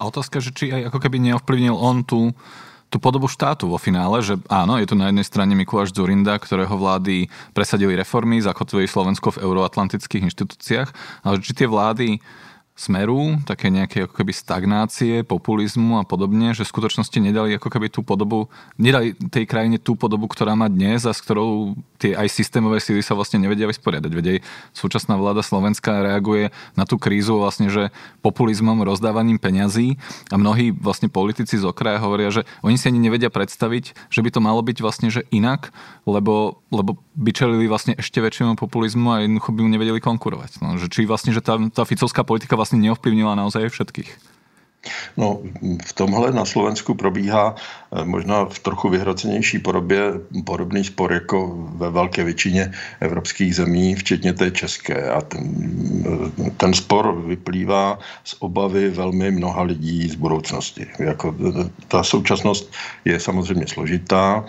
A 0.00 0.04
otázka, 0.08 0.40
že 0.40 0.50
či 0.56 0.72
aj 0.72 0.88
ako 0.88 0.98
keby 0.98 1.20
neovplyvnil 1.20 1.76
on 1.76 2.02
tu 2.02 2.32
tú 2.90 2.98
podobu 2.98 3.30
štátu 3.30 3.70
vo 3.70 3.78
finále, 3.78 4.18
že 4.18 4.34
áno, 4.50 4.74
je 4.74 4.90
tu 4.90 4.98
na 4.98 5.14
jednej 5.14 5.22
strane 5.22 5.54
Mikuláš 5.54 5.94
Zurinda, 5.94 6.34
ktorého 6.34 6.74
vlády 6.74 7.30
presadili 7.54 7.94
reformy, 7.94 8.42
zakotvili 8.42 8.90
Slovensko 8.90 9.30
v 9.30 9.46
euroatlantických 9.46 10.26
inštitúciách, 10.26 10.90
ale 11.22 11.38
či 11.38 11.54
tie 11.54 11.70
vlády 11.70 12.18
smeru, 12.80 13.36
také 13.44 13.68
nejaké 13.68 14.08
ako 14.08 14.24
keby 14.24 14.32
stagnácie, 14.32 15.20
populizmu 15.20 16.00
a 16.00 16.04
podobne, 16.08 16.56
že 16.56 16.64
v 16.64 16.72
skutočnosti 16.72 17.18
nedali 17.20 17.60
ako 17.60 17.68
keby 17.68 17.92
tú 17.92 18.00
podobu, 18.00 18.48
nedali 18.80 19.12
tej 19.12 19.44
krajine 19.44 19.76
tú 19.76 20.00
podobu, 20.00 20.24
ktorá 20.32 20.56
má 20.56 20.72
dnes 20.72 21.04
a 21.04 21.12
s 21.12 21.20
ktorou 21.20 21.76
tie 22.00 22.16
aj 22.16 22.32
systémové 22.32 22.80
síly 22.80 23.04
sa 23.04 23.12
vlastne 23.12 23.36
nevedia 23.36 23.68
vysporiadať. 23.68 24.12
Veď 24.16 24.26
súčasná 24.72 25.20
vláda 25.20 25.44
Slovenska 25.44 26.00
reaguje 26.00 26.48
na 26.72 26.88
tú 26.88 26.96
krízu 26.96 27.36
vlastne, 27.36 27.68
že 27.68 27.92
populizmom, 28.24 28.80
rozdávaním 28.80 29.36
peňazí 29.36 30.00
a 30.32 30.40
mnohí 30.40 30.72
vlastne 30.72 31.12
politici 31.12 31.60
z 31.60 31.68
okraja 31.68 32.00
hovoria, 32.00 32.32
že 32.32 32.48
oni 32.64 32.80
si 32.80 32.88
ani 32.88 33.02
nevedia 33.02 33.28
predstaviť, 33.28 34.08
že 34.08 34.20
by 34.24 34.30
to 34.32 34.40
malo 34.40 34.64
byť 34.64 34.78
vlastne, 34.80 35.12
že 35.12 35.26
inak, 35.28 35.74
lebo, 36.06 36.62
lebo 36.70 36.96
by 37.18 37.30
čelili 37.34 37.66
vlastne 37.66 37.98
ešte 37.98 38.22
väčšiemu 38.22 38.54
populizmu 38.54 39.08
a 39.10 39.16
jednoducho 39.26 39.50
by 39.52 39.60
mu 39.66 39.70
nevedeli 39.74 39.98
konkurovať. 39.98 40.62
No, 40.62 40.78
že 40.78 40.86
či 40.86 41.04
vlastne, 41.04 41.34
že 41.34 41.42
tá, 41.42 41.58
tá 41.74 41.82
ficovská 41.82 42.22
politika 42.22 42.54
vlastne 42.54 42.69
vlastně 42.70 42.86
neovplyvnila 42.88 43.34
naozaj 43.34 43.68
všetkých. 43.68 44.29
No, 45.16 45.40
v 45.84 45.92
tomhle 45.92 46.32
na 46.32 46.44
Slovensku 46.44 46.94
probíhá 46.94 47.54
eh, 47.54 48.04
možná 48.04 48.44
v 48.44 48.58
trochu 48.58 48.88
vyhrocenější 48.88 49.58
podobě 49.58 50.00
podobný 50.44 50.84
spor 50.84 51.12
jako 51.12 51.68
ve 51.76 51.90
velké 51.90 52.24
většině 52.24 52.72
evropských 53.00 53.56
zemí, 53.56 53.94
včetně 53.94 54.32
té 54.32 54.50
české. 54.50 55.10
A 55.10 55.20
ten, 55.20 55.44
eh, 56.46 56.50
ten 56.56 56.74
spor 56.74 57.22
vyplývá 57.26 57.98
z 58.24 58.36
obavy 58.38 58.90
velmi 58.90 59.30
mnoha 59.30 59.62
lidí 59.62 60.08
z 60.08 60.14
budoucnosti. 60.14 60.86
Jako, 60.98 61.34
eh, 61.36 61.70
ta 61.88 62.02
současnost 62.02 62.72
je 63.04 63.20
samozřejmě 63.20 63.66
složitá, 63.66 64.44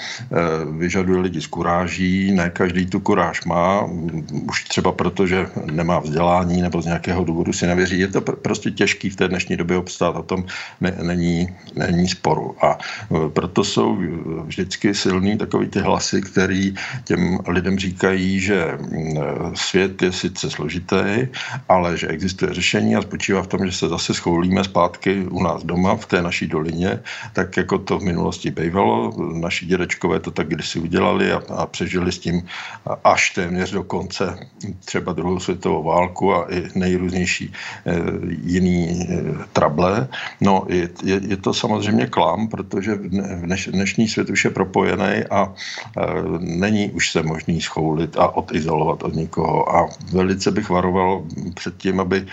vyžaduje 0.77 1.19
lidi 1.19 1.41
z 1.41 1.47
kuráží, 1.47 2.31
ne 2.31 2.49
každý 2.49 2.85
tu 2.85 2.99
kuráž 2.99 3.45
má, 3.45 3.83
už 4.49 4.63
třeba 4.63 4.91
proto, 4.91 5.27
že 5.27 5.47
nemá 5.71 5.99
vzdělání 5.99 6.61
nebo 6.61 6.81
z 6.81 6.85
nějakého 6.85 7.23
důvodu 7.23 7.53
si 7.53 7.67
nevěří. 7.67 7.99
Je 7.99 8.07
to 8.07 8.21
prostě 8.21 8.71
těžký 8.71 9.09
v 9.09 9.15
té 9.15 9.27
dnešní 9.27 9.57
době 9.57 9.77
obstát 9.77 10.20
o 10.21 10.23
tom 10.23 10.45
ne, 10.81 10.93
není, 11.01 11.49
není 11.75 12.07
sporu. 12.07 12.55
A 12.61 12.77
proto 13.33 13.63
jsou 13.63 13.97
vždycky 14.45 14.93
silný 14.93 15.37
takový 15.37 15.67
ty 15.67 15.79
hlasy, 15.79 16.21
který 16.21 16.75
těm 17.03 17.39
lidem 17.47 17.79
říkají, 17.79 18.39
že 18.39 18.77
svět 19.53 20.01
je 20.01 20.11
sice 20.11 20.49
složitý, 20.49 21.27
ale 21.69 21.97
že 21.97 22.07
existuje 22.07 22.53
řešení 22.53 22.95
a 22.95 23.01
spočívá 23.01 23.41
v 23.41 23.47
tom, 23.47 23.65
že 23.65 23.71
se 23.71 23.89
zase 23.89 24.13
schoulíme 24.13 24.63
zpátky 24.63 25.25
u 25.29 25.43
nás 25.43 25.63
doma 25.63 25.95
v 25.95 26.05
té 26.05 26.21
naší 26.21 26.47
dolině, 26.47 26.99
tak 27.33 27.57
jako 27.57 27.77
to 27.77 27.99
v 27.99 28.03
minulosti 28.13 28.51
bývalo. 28.51 29.13
Naši 29.33 29.65
dědečkové 29.65 30.19
to 30.19 30.31
tak 30.31 30.47
kdysi 30.47 30.79
udělali 30.79 31.31
a, 31.31 31.41
a 31.49 31.65
přežili 31.65 32.11
s 32.11 32.19
tím 32.19 32.45
až 33.03 33.29
téměř 33.29 33.71
do 33.71 33.83
konce 33.83 34.37
třeba 34.85 35.13
druhou 35.13 35.39
světovou 35.39 35.83
válku 35.83 36.35
a 36.35 36.45
i 36.51 36.67
nejrůznější 36.75 37.53
e, 37.85 37.93
jiný 38.45 39.07
e, 39.09 39.23
trable. 39.53 40.07
No, 40.41 40.65
je, 40.69 40.89
je, 41.03 41.21
je 41.27 41.37
to 41.37 41.53
samozřejmě 41.53 42.07
klam, 42.07 42.47
protože 42.47 42.95
dneš, 42.95 43.69
dnešní 43.71 44.07
svět 44.07 44.29
už 44.29 44.45
je 44.45 44.51
propojený 44.51 45.23
a 45.31 45.53
e, 45.97 46.01
není 46.39 46.91
už 46.91 47.11
se 47.11 47.23
možný 47.23 47.61
schoulit 47.61 48.17
a 48.17 48.27
odizolovat 48.27 49.03
od 49.03 49.15
nikoho. 49.15 49.75
A 49.75 49.89
velice 50.13 50.51
bych 50.51 50.69
varoval 50.69 51.23
před 51.53 51.77
tím, 51.77 51.99
aby 51.99 52.17
e, 52.17 52.25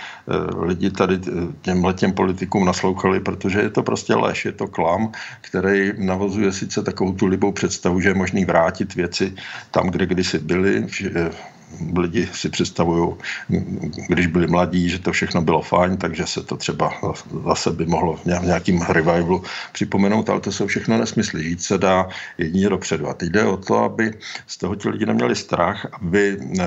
lidi 0.65 0.91
tady 0.91 1.19
těm 1.63 1.85
letěm 1.85 2.13
politikům 2.13 2.65
naslouchali, 2.65 3.21
protože 3.21 3.61
je 3.61 3.71
to 3.71 3.83
prostě 3.83 4.15
lež, 4.15 4.45
je 4.45 4.53
to 4.53 4.67
klam, 4.67 5.13
který 5.41 5.93
navozuje 5.99 6.53
sice 6.53 6.83
takovou 6.83 7.13
tu 7.13 7.27
libou 7.27 7.53
představu, 7.53 8.01
že 8.01 8.09
je 8.09 8.15
možný 8.15 8.45
vrátit 8.45 8.95
věci 8.95 9.35
tam, 9.71 9.91
kde 9.91 10.07
kdysi 10.07 10.39
byly, 10.39 10.87
lidi 11.97 12.29
si 12.33 12.49
představují, 12.49 13.15
když 14.09 14.27
byli 14.27 14.47
mladí, 14.47 14.89
že 14.89 14.99
to 14.99 15.13
všechno 15.13 15.43
bylo 15.43 15.63
fajn, 15.63 15.97
takže 15.97 16.27
se 16.27 16.43
to 16.43 16.57
třeba 16.57 16.93
zase 17.45 17.71
by 17.71 17.87
mohlo 17.87 18.17
v 18.17 18.25
nějakým 18.25 18.83
revivalu 18.83 19.43
připomenout, 19.73 20.31
ale 20.31 20.41
to 20.41 20.53
jsou 20.53 20.67
všechno 20.67 20.99
nesmysly. 20.99 21.43
Žít 21.45 21.63
se 21.63 21.79
dá 21.79 22.09
jedině 22.39 22.69
dopředu. 22.69 23.09
A 23.09 23.15
teď 23.15 23.29
jde 23.31 23.45
o 23.45 23.57
to, 23.57 23.79
aby 23.79 24.15
z 24.47 24.57
toho 24.57 24.75
ti 24.75 24.89
lidi 24.89 25.07
neměli 25.07 25.35
strach, 25.37 25.87
aby 25.93 26.39
eh, 26.61 26.65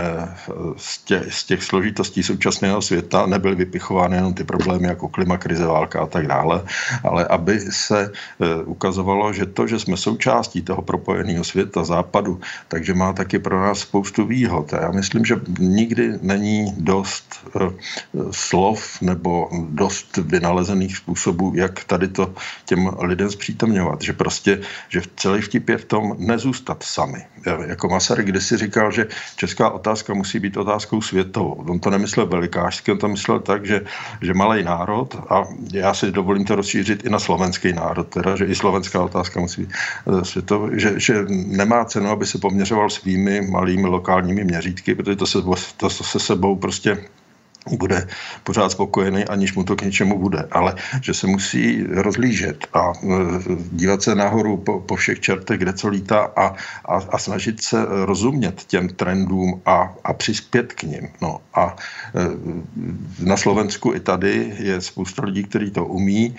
z 0.78 0.98
těch, 0.98 1.34
z 1.34 1.44
těch 1.44 1.64
složitostí 1.64 2.24
současného 2.24 2.82
světa 2.82 3.26
nebyly 3.26 3.56
vypichovány 3.56 4.16
jenom 4.16 4.34
ty 4.34 4.44
problémy 4.44 4.88
jako 4.88 5.08
klima, 5.08 5.38
krize, 5.38 5.66
válka 5.66 6.02
a 6.02 6.06
tak 6.06 6.28
dále, 6.28 6.64
ale 7.04 7.26
aby 7.26 7.60
se 7.60 8.12
eh, 8.12 8.64
ukazovalo, 8.64 9.34
že 9.34 9.46
to, 9.46 9.68
že 9.68 9.80
jsme 9.80 9.98
součástí 9.98 10.62
toho 10.62 10.82
propojeného 10.82 11.44
světa 11.44 11.84
západu, 11.84 12.40
takže 12.68 12.94
má 12.94 13.14
taky 13.14 13.40
pro 13.40 13.62
nás 13.62 13.80
spoustu 13.80 14.26
výhod. 14.26 14.74
Já 14.74 14.90
myslím, 14.91 15.25
že 15.25 15.36
nikdy 15.60 16.19
není 16.21 16.73
dost 16.77 17.47
eh, 17.56 17.69
slov 18.32 19.01
nebo 19.01 19.49
dost 19.69 20.17
vynalezených 20.17 20.97
způsobů, 20.97 21.54
jak 21.56 21.84
tady 21.84 22.08
to 22.08 22.34
těm 22.65 22.91
lidem 23.01 23.32
zpřítomňovat. 23.32 24.01
Že 24.01 24.13
prostě, 24.13 24.62
že 24.89 25.01
celý 25.15 25.41
vtip 25.41 25.69
je 25.69 25.77
v 25.77 25.86
tom 25.86 26.15
nezůstat 26.17 26.84
sami. 26.84 27.25
Jako 27.67 27.89
Masaryk 27.89 28.27
kdysi 28.27 28.58
říkal, 28.58 28.91
že 28.91 29.08
česká 29.36 29.69
otázka 29.69 30.13
musí 30.13 30.39
být 30.39 30.58
otázkou 30.58 31.01
světovou. 31.01 31.65
On 31.69 31.80
to 31.80 31.89
nemyslel 31.89 32.25
velikářsky, 32.25 32.91
on 32.91 32.97
to 32.97 33.08
myslel 33.08 33.39
tak, 33.39 33.65
že, 33.65 33.82
že 34.21 34.34
malý 34.34 34.63
národ, 34.63 35.15
a 35.30 35.43
já 35.73 35.93
si 35.93 36.12
dovolím 36.12 36.45
to 36.45 36.56
rozšířit 36.56 37.06
i 37.06 37.10
na 37.10 37.19
slovenský 37.19 37.73
národ, 37.73 38.08
teda, 38.08 38.36
že 38.36 38.45
i 38.45 38.56
slovenská 38.56 39.04
otázka 39.04 39.39
musí 39.39 39.62
být 39.62 39.73
eh, 39.73 40.25
světovou, 40.25 40.69
že, 40.73 40.99
že 40.99 41.25
nemá 41.27 41.86
cenu, 41.86 42.10
aby 42.10 42.25
se 42.25 42.38
poměřoval 42.38 42.89
svými 42.89 43.41
malými 43.41 43.88
lokálními 43.88 44.43
měřítky, 44.43 44.81
vždycky, 44.82 44.96
protože 44.96 45.15
to 45.15 45.26
se, 45.26 45.38
to 45.78 45.89
se 45.89 46.20
sebou 46.20 46.56
prostě 46.56 47.08
bude 47.69 48.08
pořád 48.43 48.71
spokojený, 48.71 49.26
aniž 49.26 49.54
mu 49.54 49.63
to 49.63 49.76
k 49.76 49.82
něčemu 49.82 50.19
bude. 50.19 50.47
Ale 50.52 50.76
že 51.02 51.13
se 51.13 51.28
musí 51.28 51.84
rozlížet 51.84 52.67
a 52.74 52.91
e, 52.91 53.08
dívat 53.71 54.04
se 54.04 54.15
nahoru 54.15 54.58
po, 54.58 54.80
po 54.80 54.95
všech 54.95 55.19
čertech, 55.19 55.58
kde 55.60 55.74
co 55.74 55.88
lítá 55.88 56.19
a, 56.36 56.47
a, 56.86 56.95
a 57.10 57.17
snažit 57.17 57.62
se 57.62 57.86
rozumět 58.06 58.63
těm 58.67 58.89
trendům 58.89 59.62
a, 59.65 59.93
a 60.04 60.13
přispět 60.13 60.74
k 60.74 60.84
ním. 60.84 61.08
No 61.21 61.39
a 61.54 61.76
e, 62.15 62.19
na 63.26 63.38
Slovensku 63.38 63.93
i 63.93 64.00
tady 64.00 64.54
je 64.60 64.82
spousta 64.82 65.26
lidí, 65.26 65.43
kteří 65.43 65.71
to 65.71 65.86
umí. 65.86 66.26
E, 66.26 66.36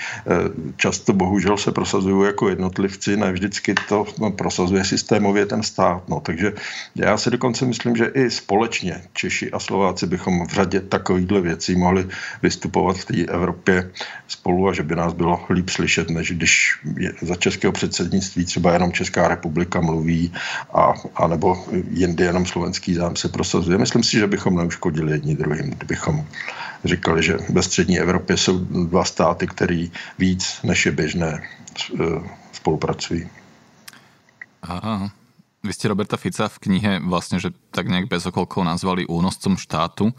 často 0.77 1.13
bohužel 1.13 1.57
se 1.57 1.73
prosazují 1.73 2.27
jako 2.27 2.49
jednotlivci, 2.49 3.17
ne 3.17 3.33
vždycky 3.33 3.75
to 3.89 4.07
prosazuje 4.37 4.85
systémově 4.85 5.47
ten 5.47 5.63
stát. 5.63 6.09
No, 6.09 6.21
takže 6.21 6.53
já 6.95 7.17
si 7.17 7.31
dokonce 7.31 7.67
myslím, 7.67 7.97
že 7.97 8.07
i 8.15 8.31
společně 8.31 9.03
Češi 9.13 9.51
a 9.51 9.59
Slováci 9.59 10.07
bychom 10.07 10.47
v 10.47 10.53
řadě 10.53 10.81
tak 10.81 11.12
takovýchhle 11.13 11.41
věcí 11.41 11.77
mohli 11.77 12.09
vystupovat 12.43 12.97
v 12.97 13.05
té 13.05 13.17
Evropě 13.25 13.91
spolu 14.29 14.69
a 14.69 14.73
že 14.73 14.83
by 14.83 14.97
nás 14.97 15.13
bylo 15.13 15.45
líp 15.51 15.69
slyšet, 15.69 16.11
než 16.11 16.33
když 16.33 16.79
je 16.97 17.13
za 17.23 17.37
českého 17.37 17.73
předsednictví 17.73 18.45
třeba 18.45 18.73
jenom 18.73 18.93
Česká 18.93 19.29
republika 19.29 19.81
mluví 19.81 20.33
a, 20.75 20.93
a 21.15 21.27
nebo 21.27 21.65
jindy 21.91 22.25
jenom 22.25 22.47
slovenský 22.47 22.95
zám 22.95 23.17
se 23.17 23.29
prosazuje. 23.29 23.79
Myslím 23.79 24.03
si, 24.03 24.17
že 24.17 24.27
bychom 24.27 24.57
neuškodili 24.57 25.13
jedni 25.13 25.37
druhým, 25.37 25.71
kdybychom 25.71 26.27
říkali, 26.85 27.23
že 27.23 27.39
ve 27.53 27.63
střední 27.63 27.99
Evropě 27.99 28.37
jsou 28.37 28.59
dva 28.65 29.05
státy, 29.05 29.47
které 29.47 29.87
víc 30.19 30.61
než 30.65 30.87
je 30.87 30.93
běžné 30.93 31.43
spolupracují. 32.53 33.29
Aha. 34.63 35.11
Vy 35.63 35.71
ste 35.71 35.87
Roberta 35.87 36.19
Fica 36.19 36.51
v 36.51 36.59
knihe 36.59 36.99
vlastne, 36.99 37.39
že 37.39 37.55
tak 37.71 37.87
nejak 37.87 38.11
bez 38.11 38.27
okolkov 38.27 38.67
nazvali 38.67 39.07
únoscom 39.07 39.55
štátu. 39.55 40.11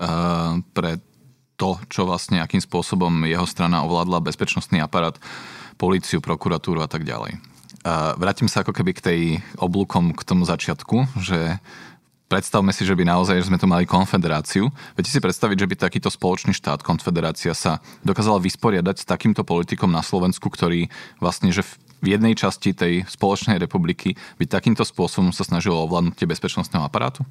Eh, 0.00 0.52
pre 0.72 0.96
to, 1.60 1.76
čo 1.92 2.08
vlastne, 2.08 2.40
akým 2.40 2.64
spôsobom 2.64 3.28
jeho 3.28 3.44
strana 3.44 3.84
ovládla 3.84 4.24
bezpečnostný 4.24 4.80
aparát, 4.80 5.20
políciu, 5.76 6.24
prokuratúru 6.24 6.80
a 6.80 6.88
tak 6.88 7.04
ďalej. 7.04 7.36
Eh, 7.36 8.12
vrátim 8.16 8.48
sa 8.48 8.64
ako 8.64 8.72
keby 8.72 8.96
k 8.96 9.04
tej 9.04 9.20
oblúkom 9.60 10.16
k 10.16 10.24
tomu 10.24 10.48
začiatku, 10.48 11.20
že 11.20 11.60
predstavme 12.32 12.72
si, 12.72 12.88
že 12.88 12.96
by 12.96 13.04
naozaj 13.04 13.44
že 13.44 13.52
sme 13.52 13.60
tu 13.60 13.68
mali 13.68 13.84
konfederáciu. 13.84 14.72
Viete 14.96 15.12
si 15.12 15.20
predstaviť, 15.20 15.56
že 15.60 15.68
by 15.68 15.74
takýto 15.76 16.08
spoločný 16.08 16.56
štát, 16.56 16.80
konfederácia 16.80 17.52
sa 17.52 17.84
dokázala 18.00 18.40
vysporiadať 18.40 19.04
s 19.04 19.08
takýmto 19.08 19.44
politikom 19.44 19.92
na 19.92 20.00
Slovensku, 20.00 20.48
ktorý 20.48 20.88
vlastne, 21.20 21.52
že 21.52 21.60
v 22.00 22.16
jednej 22.16 22.32
časti 22.32 22.72
tej 22.72 23.04
spoločnej 23.04 23.60
republiky 23.60 24.16
by 24.40 24.48
takýmto 24.48 24.80
spôsobom 24.80 25.36
sa 25.36 25.44
snažilo 25.44 25.84
ovládnutie 25.84 26.24
bezpečnostného 26.24 26.88
aparátu? 26.88 27.28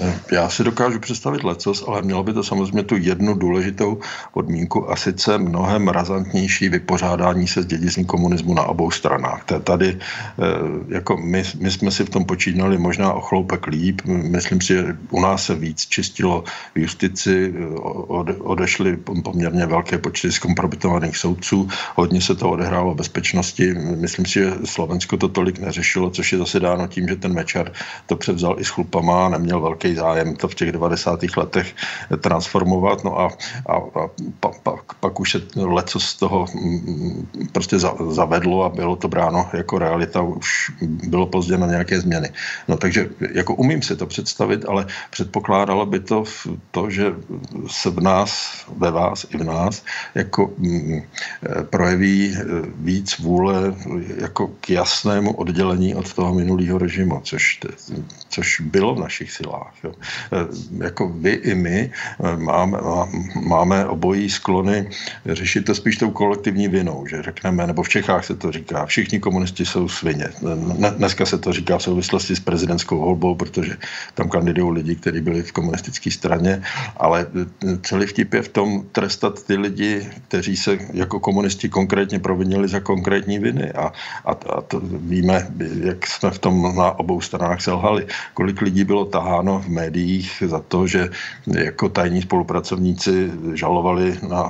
Eh, 0.00 0.20
já 0.32 0.48
si 0.48 0.64
dokážu 0.64 0.98
představit 0.98 1.44
lecos, 1.44 1.84
ale 1.86 2.02
mělo 2.02 2.22
by 2.22 2.32
to 2.32 2.44
samozřejmě 2.44 2.82
tu 2.82 2.96
jednu 2.96 3.34
důležitou 3.34 4.00
podmínku 4.32 4.90
a 4.90 4.96
sice 4.96 5.38
mnohem 5.38 5.88
razantnější 5.88 6.68
vypořádání 6.68 7.48
se 7.48 7.62
s 7.62 7.66
dědictvím 7.66 8.06
komunismu 8.06 8.54
na 8.54 8.62
obou 8.62 8.90
stranách. 8.90 9.44
Tady 9.64 9.98
eh, 9.98 10.44
jako 10.88 11.16
my, 11.16 11.42
my 11.58 11.70
jsme 11.70 11.90
si 11.90 12.04
v 12.04 12.10
tom 12.10 12.24
počínali 12.24 12.78
možná 12.78 13.12
o 13.12 13.20
chloupek 13.20 13.66
líp. 13.66 14.00
Myslím 14.06 14.60
si, 14.60 14.74
že 14.74 14.96
u 15.10 15.20
nás 15.20 15.44
se 15.44 15.54
víc 15.54 15.86
čistilo 15.86 16.44
v 16.74 16.78
justici, 16.78 17.54
eh, 17.56 18.32
odešly 18.40 18.96
poměrně 19.24 19.66
velké 19.66 19.98
počty 19.98 20.32
zkompromitovaných 20.32 21.16
soudců, 21.16 21.68
hodně 21.96 22.20
se 22.20 22.34
to 22.34 22.50
odehrálo 22.50 22.94
bezpečnosti. 22.94 23.74
Myslím 23.74 24.26
si, 24.26 24.32
že 24.32 24.52
Slovensko 24.64 25.16
to 25.16 25.28
tolik 25.28 25.58
neřešilo, 25.58 26.10
což 26.10 26.32
je 26.32 26.38
zase 26.38 26.60
dáno 26.60 26.86
tím, 26.86 27.08
že 27.08 27.16
ten 27.16 27.34
Mečar 27.34 27.72
to 28.06 28.16
převzal 28.16 28.56
i 28.58 28.64
s 28.64 28.68
chlupama, 28.68 29.28
neměl 29.28 29.49
velký 29.58 29.94
zájem 29.94 30.36
to 30.36 30.48
v 30.48 30.54
těch 30.54 30.72
90. 30.72 31.20
letech 31.36 31.74
transformovat. 32.20 33.04
No 33.04 33.20
a, 33.20 33.28
a, 33.66 33.74
a 33.74 34.08
pa, 34.40 34.50
pak, 34.62 34.94
pak 34.94 35.20
už 35.20 35.30
se 35.30 35.40
leco 35.56 36.00
z 36.00 36.14
toho 36.14 36.46
mm, 36.54 37.28
prostě 37.52 37.78
zavedlo 38.10 38.64
a 38.64 38.68
bylo 38.68 38.96
to 38.96 39.08
bráno 39.08 39.48
jako 39.52 39.78
realita, 39.78 40.22
už 40.22 40.70
bylo 40.82 41.26
pozdě 41.26 41.58
na 41.58 41.66
nějaké 41.66 42.00
změny. 42.00 42.30
No 42.68 42.76
takže 42.76 43.08
jako 43.32 43.54
umím 43.54 43.82
si 43.82 43.96
to 43.96 44.06
představit, 44.06 44.64
ale 44.68 44.86
předpokládalo 45.10 45.86
by 45.86 46.00
to 46.00 46.24
to, 46.70 46.90
že 46.90 47.14
se 47.66 47.90
v 47.90 48.00
nás, 48.00 48.64
ve 48.76 48.90
vás 48.90 49.26
i 49.30 49.36
v 49.36 49.44
nás, 49.44 49.84
jako 50.14 50.50
mm, 50.58 51.02
projeví 51.70 52.36
víc 52.74 53.18
vůle 53.18 53.74
jako 54.16 54.48
k 54.60 54.70
jasnému 54.70 55.32
oddělení 55.32 55.94
od 55.94 56.12
toho 56.14 56.34
minulého 56.34 56.78
režimu, 56.78 57.20
což, 57.24 57.60
což 58.28 58.60
bylo 58.60 58.94
v 58.94 58.98
našich 58.98 59.29
silách. 59.30 59.74
Jo. 59.84 59.92
E, 60.32 60.84
jako 60.84 61.08
vy 61.08 61.30
i 61.30 61.54
my 61.54 61.90
e, 62.24 62.36
máme, 62.36 62.78
máme 63.46 63.86
obojí 63.86 64.30
sklony 64.30 64.88
řešit 65.26 65.64
to 65.64 65.74
spíš 65.74 65.96
tou 65.96 66.10
kolektivní 66.10 66.68
vinou, 66.68 67.06
že 67.06 67.22
řekneme, 67.22 67.66
nebo 67.66 67.82
v 67.82 67.88
Čechách 67.88 68.24
se 68.24 68.34
to 68.34 68.52
říká, 68.52 68.86
všichni 68.86 69.20
komunisti 69.20 69.66
jsou 69.66 69.88
svině. 69.88 70.28
Dneska 70.96 71.26
se 71.26 71.38
to 71.38 71.52
říká 71.52 71.78
v 71.78 71.82
souvislosti 71.82 72.36
s 72.36 72.40
prezidentskou 72.40 72.98
volbou, 73.00 73.34
protože 73.34 73.76
tam 74.14 74.28
kandidují 74.28 74.72
lidi, 74.72 74.94
kteří 74.96 75.20
byli 75.20 75.42
v 75.42 75.52
komunistické 75.52 76.10
straně, 76.10 76.62
ale 76.96 77.26
celý 77.82 78.06
vtip 78.06 78.34
je 78.34 78.42
v 78.42 78.48
tom 78.48 78.84
trestat 78.92 79.42
ty 79.46 79.56
lidi, 79.56 80.06
kteří 80.28 80.56
se 80.56 80.78
jako 80.92 81.20
komunisti 81.20 81.68
konkrétně 81.68 82.18
provinili 82.18 82.68
za 82.68 82.80
konkrétní 82.80 83.38
viny 83.38 83.72
a, 83.72 83.92
a, 84.24 84.30
a 84.32 84.60
to 84.60 84.80
víme, 84.84 85.48
jak 85.84 86.06
jsme 86.06 86.30
v 86.30 86.38
tom 86.38 86.76
na 86.76 86.98
obou 86.98 87.20
stranách 87.20 87.60
selhali. 87.60 88.06
Kolik 88.34 88.60
lidí 88.60 88.84
bylo 88.84 89.04
tam, 89.04 89.19
taháno 89.20 89.60
v 89.60 89.68
médiích 89.68 90.42
za 90.48 90.64
to, 90.64 90.88
že 90.88 91.12
jako 91.46 91.88
tajní 91.92 92.24
spolupracovníci 92.24 93.30
žalovali 93.52 94.16
na 94.24 94.48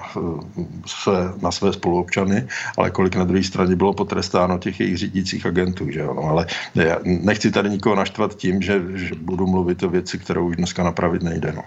své, 0.87 1.35
na 1.42 1.50
své 1.50 1.72
spoluobčany, 1.74 2.46
ale 2.78 2.90
kolik 2.90 3.18
na 3.18 3.26
druhé 3.26 3.42
straně 3.42 3.74
bylo 3.76 3.92
potrestáno 3.92 4.59
těch 4.59 4.80
jejich 4.80 4.96
řídících 4.96 5.42
agentů. 5.46 5.90
Že 5.90 6.00
jo? 6.00 6.14
No, 6.14 6.22
ale 6.22 6.46
já 6.74 6.96
nechci 7.02 7.50
tady 7.50 7.70
nikoho 7.70 7.98
naštvat 7.98 8.38
tím, 8.38 8.62
že, 8.62 8.78
že 8.94 9.14
budu 9.18 9.46
mluvit 9.46 9.83
o 9.83 9.88
věci, 9.90 10.18
kterou 10.18 10.46
už 10.46 10.56
dneska 10.56 10.87
napravit 10.87 11.22
nejde. 11.22 11.52
No. 11.52 11.66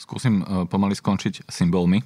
Skúsim 0.00 0.40
eh, 0.40 0.64
pomaly 0.64 0.96
skončiť 0.96 1.44
symbolmi 1.44 2.00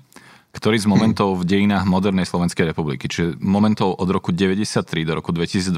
ktorý 0.54 0.78
z 0.78 0.86
momentov 0.86 1.34
v 1.42 1.44
dejinách 1.50 1.82
modernej 1.82 2.30
Slovenskej 2.30 2.70
republiky, 2.70 3.10
čiže 3.10 3.34
momentov 3.42 3.98
od 3.98 4.06
roku 4.06 4.30
93 4.30 4.86
do 5.02 5.18
roku 5.18 5.34
2022, 5.34 5.74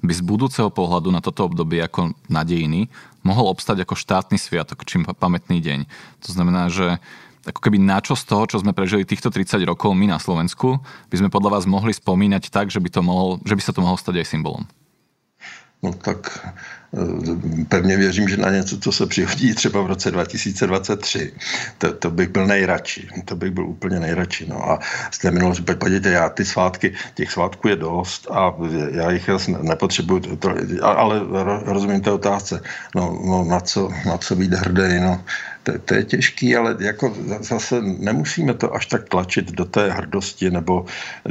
by 0.00 0.12
z 0.16 0.22
budúceho 0.24 0.72
pohľadu 0.72 1.12
na 1.12 1.20
toto 1.20 1.44
obdobie 1.44 1.84
ako 1.84 2.16
na 2.32 2.40
dejiny 2.42 2.88
mohol 3.20 3.52
obstať 3.52 3.84
ako 3.84 3.94
štátny 3.94 4.40
sviatok, 4.40 4.82
čím 4.88 5.04
pamätný 5.04 5.60
deň. 5.60 5.86
To 6.26 6.30
znamená, 6.32 6.72
že 6.72 6.98
ako 7.42 7.60
keby 7.60 7.78
na 7.78 7.98
čo 7.98 8.14
z 8.14 8.24
toho, 8.26 8.46
čo 8.46 8.62
sme 8.62 8.74
prežili 8.74 9.04
týchto 9.04 9.28
30 9.28 9.62
rokov 9.66 9.92
my 9.92 10.08
na 10.08 10.18
Slovensku, 10.18 10.78
by 11.10 11.16
sme 11.18 11.28
podľa 11.28 11.58
vás 11.58 11.64
mohli 11.66 11.90
spomínať 11.90 12.48
tak, 12.48 12.70
že 12.70 12.78
by, 12.78 12.88
to 12.90 13.00
mohol, 13.02 13.42
že 13.42 13.54
by 13.58 13.62
sa 13.62 13.74
to 13.74 13.82
mohlo 13.82 13.98
stať 13.98 14.22
aj 14.22 14.26
symbolom? 14.30 14.64
No 15.82 15.92
tak 15.92 16.40
Eh, 16.94 17.64
pevně 17.68 17.96
věřím, 17.96 18.28
že 18.28 18.36
na 18.36 18.50
něco, 18.50 18.78
co 18.78 18.92
se 18.92 19.06
přihodí 19.06 19.54
třeba 19.54 19.82
v 19.82 19.86
roce 19.86 20.10
2023, 20.10 21.32
to, 21.78 21.92
to 21.92 22.10
bych 22.10 22.28
byl 22.28 22.46
nejradši. 22.46 23.08
To 23.24 23.36
bych 23.36 23.50
byl 23.50 23.66
úplně 23.66 24.00
nejradši. 24.00 24.46
No 24.48 24.70
a 24.70 24.78
z 25.10 25.18
té 25.18 25.30
minulosti, 25.30 25.62
podívejte, 25.62 26.10
já 26.10 26.28
ty 26.28 26.44
svátky, 26.44 26.94
těch 27.14 27.30
svátků 27.30 27.68
je 27.68 27.76
dost 27.76 28.30
a 28.30 28.54
já 28.90 29.10
jich 29.10 29.30
nepotřebuju, 29.62 30.38
ale 30.82 31.20
rozumím 31.64 32.00
té 32.00 32.10
otázce, 32.10 32.60
no, 32.94 33.20
no 33.26 33.44
na, 33.44 33.60
co, 33.60 33.90
na 34.06 34.18
co 34.18 34.36
být 34.36 34.52
hrdý, 34.52 35.00
no 35.00 35.24
to, 35.62 35.78
to 35.78 35.94
je 35.94 36.04
těžký, 36.04 36.56
ale 36.56 36.76
jako 36.80 37.16
zase 37.40 37.82
nemusíme 37.82 38.54
to 38.54 38.74
až 38.74 38.86
tak 38.86 39.08
tlačit 39.08 39.52
do 39.52 39.64
té 39.64 39.90
hrdosti 39.90 40.50
nebo 40.50 40.84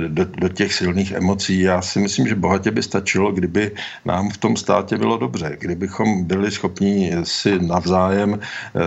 do, 0.07 0.25
do 0.25 0.49
těch 0.49 0.73
silných 0.73 1.11
emocí. 1.11 1.59
Já 1.59 1.82
si 1.82 1.99
myslím, 1.99 2.27
že 2.27 2.36
bohatě 2.36 2.71
by 2.71 2.84
stačilo, 2.84 3.32
kdyby 3.32 3.71
nám 4.05 4.29
v 4.29 4.38
tom 4.38 4.57
státě 4.57 4.97
bylo 4.97 5.17
dobře 5.17 5.51
kdybychom 5.61 6.23
byli 6.23 6.51
schopni 6.51 7.11
si 7.23 7.59
navzájem 7.59 8.39
eh, 8.39 8.79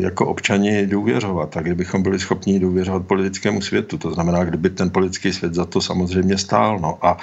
jako 0.00 0.26
občani 0.26 0.86
důvěřovat 0.86 1.56
a 1.56 1.60
kdybychom 1.60 2.02
byli 2.02 2.18
schopni 2.18 2.60
důvěřovat 2.60 3.06
politickému 3.06 3.60
světu. 3.60 3.98
To 3.98 4.12
znamená, 4.12 4.44
kdyby 4.44 4.70
ten 4.70 4.90
politický 4.90 5.32
svět 5.32 5.54
za 5.54 5.64
to 5.64 5.80
samozřejmě 5.80 6.38
stál. 6.38 6.78
No 6.78 6.98
a 7.06 7.16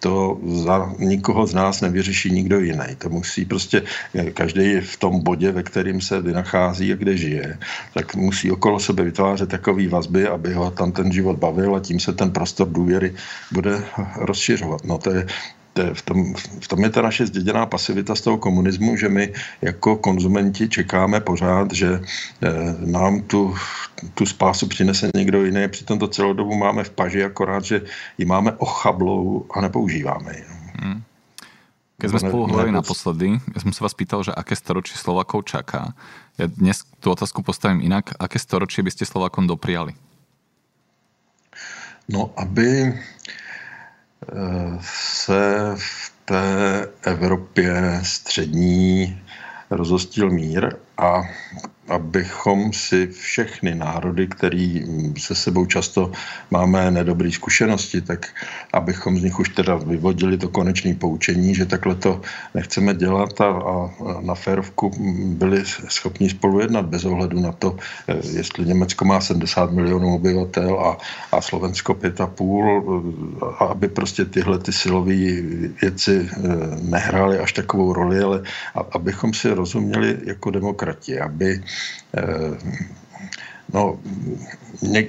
to 0.00 0.40
za 0.46 0.92
nikoho 0.98 1.46
z 1.46 1.54
nás 1.54 1.80
nevyřeší 1.80 2.30
nikdo 2.30 2.60
jiný. 2.60 2.96
To 2.98 3.08
musí 3.08 3.44
prostě 3.44 3.82
eh, 4.14 4.30
každý 4.30 4.80
v 4.80 4.96
tom 4.96 5.20
bodě, 5.20 5.52
ve 5.52 5.62
kterým 5.62 6.00
se 6.00 6.20
vynachází 6.20 6.92
a 6.92 6.96
kde 6.96 7.15
žije, 7.16 7.58
tak 7.94 8.14
musí 8.14 8.50
okolo 8.50 8.80
sebe 8.80 9.02
vytvářet 9.02 9.48
takové 9.48 9.88
vazby, 9.88 10.28
aby 10.28 10.52
ho 10.52 10.70
tam 10.70 10.92
ten 10.92 11.12
život 11.12 11.38
bavil 11.38 11.76
a 11.76 11.80
tím 11.80 12.00
se 12.00 12.12
ten 12.12 12.30
prostor 12.30 12.68
důvěry 12.68 13.14
bude 13.52 13.84
rozšiřovat. 14.16 14.84
No 14.84 14.98
to 14.98 15.10
je 15.10 15.26
v 15.92 16.02
tom, 16.02 16.34
v 16.34 16.68
tom 16.68 16.84
je 16.84 16.90
ta 16.90 17.02
naše 17.02 17.26
zděděná 17.26 17.66
pasivita 17.66 18.14
z 18.14 18.20
toho 18.20 18.38
komunismu, 18.38 18.96
že 18.96 19.08
my 19.08 19.32
jako 19.62 19.96
konzumenti 19.96 20.68
čekáme 20.68 21.20
pořád, 21.20 21.72
že 21.72 22.00
eh, 22.00 22.50
nám 22.80 23.22
tu, 23.22 23.54
tu 24.14 24.26
spásu 24.26 24.66
přinese 24.66 25.10
někdo 25.14 25.44
jiný. 25.44 25.68
Přitom 25.68 25.98
to 25.98 26.08
celou 26.08 26.32
dobu 26.32 26.54
máme 26.54 26.84
v 26.84 26.90
paži, 26.90 27.24
akorát, 27.24 27.64
že 27.64 27.82
ji 28.18 28.24
máme 28.24 28.52
ochablou 28.52 29.46
a 29.54 29.60
nepoužíváme 29.60 30.32
ji. 30.36 30.44
Hmm. 30.80 31.02
Keď 31.96 32.08
sme 32.12 32.20
spolu 32.28 32.44
hovorili 32.52 32.76
naposledy, 32.76 33.40
ja 33.40 33.58
som 33.64 33.72
sa 33.72 33.88
vás 33.88 33.96
pýtal, 33.96 34.20
že 34.20 34.28
aké 34.28 34.52
storočie 34.52 35.00
Slovakov 35.00 35.48
čaká. 35.48 35.96
Ja 36.36 36.44
dnes 36.44 36.84
tú 37.00 37.08
otázku 37.08 37.40
postavím 37.40 37.80
inak. 37.80 38.12
Aké 38.20 38.36
storočie 38.36 38.84
by 38.84 38.92
ste 38.92 39.08
Slovakom 39.08 39.48
dopriali? 39.48 39.96
No, 42.12 42.36
aby 42.36 42.92
se 44.80 45.74
v 45.76 46.12
té 46.24 46.46
Evropě 47.02 48.00
střední 48.02 49.22
rozhostil 49.70 50.30
mír 50.30 50.76
a 50.98 51.22
abychom 51.88 52.72
si 52.72 53.06
všechny 53.06 53.74
národy, 53.74 54.26
který 54.26 54.84
se 55.18 55.34
sebou 55.34 55.66
často 55.66 56.12
máme 56.50 56.90
nedobré 56.90 57.30
zkušenosti, 57.30 58.00
tak 58.00 58.26
abychom 58.72 59.18
z 59.18 59.22
nich 59.22 59.38
už 59.38 59.48
teda 59.48 59.74
vyvodili 59.74 60.38
to 60.38 60.48
konečné 60.48 60.94
poučení, 60.94 61.54
že 61.54 61.66
takhle 61.66 61.94
to 61.94 62.20
nechceme 62.54 62.94
dělat 62.94 63.40
a, 63.40 63.46
a 63.46 63.90
na 64.20 64.34
férovku 64.34 64.90
byli 65.38 65.64
schopni 65.88 66.30
spolu 66.30 66.60
jednat 66.60 66.86
bez 66.86 67.04
ohledu 67.04 67.40
na 67.40 67.52
to, 67.52 67.76
eh, 68.08 68.16
jestli 68.32 68.66
Německo 68.66 69.04
má 69.04 69.20
70 69.20 69.72
milionů 69.72 70.14
obyvatel 70.14 70.80
a, 70.80 70.98
a 71.32 71.40
Slovensko 71.40 71.94
5,5, 71.94 73.36
a 73.58 73.64
aby 73.64 73.88
prostě 73.88 74.24
tyhle 74.24 74.58
ty 74.58 74.72
silové 74.72 75.42
věci 75.82 76.28
eh, 76.30 76.38
nehrály 76.82 77.38
až 77.38 77.52
takovou 77.52 77.92
roli, 77.92 78.20
ale 78.20 78.42
abychom 78.92 79.34
si 79.34 79.50
rozuměli 79.54 80.18
jako 80.24 80.50
demokrati, 80.50 81.20
aby 81.20 81.62
euh, 82.16 82.56
no, 83.72 83.98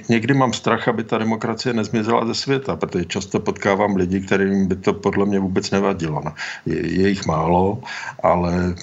někdy 0.08 0.34
mám 0.34 0.52
strach, 0.52 0.88
aby 0.88 1.04
ta 1.04 1.18
demokracie 1.18 1.72
nezmizela 1.72 2.26
ze 2.26 2.34
světa, 2.34 2.76
protože 2.76 3.04
často 3.04 3.40
potkávám 3.40 3.96
lidi, 3.96 4.20
kterým 4.20 4.66
by 4.66 4.76
to 4.76 4.92
podle 4.92 5.26
mě 5.26 5.38
vůbec 5.38 5.70
nevadilo. 5.70 6.22
No, 6.24 6.32
je, 6.66 7.00
je 7.00 7.08
jich 7.08 7.26
málo, 7.26 7.82
ale 8.22 8.74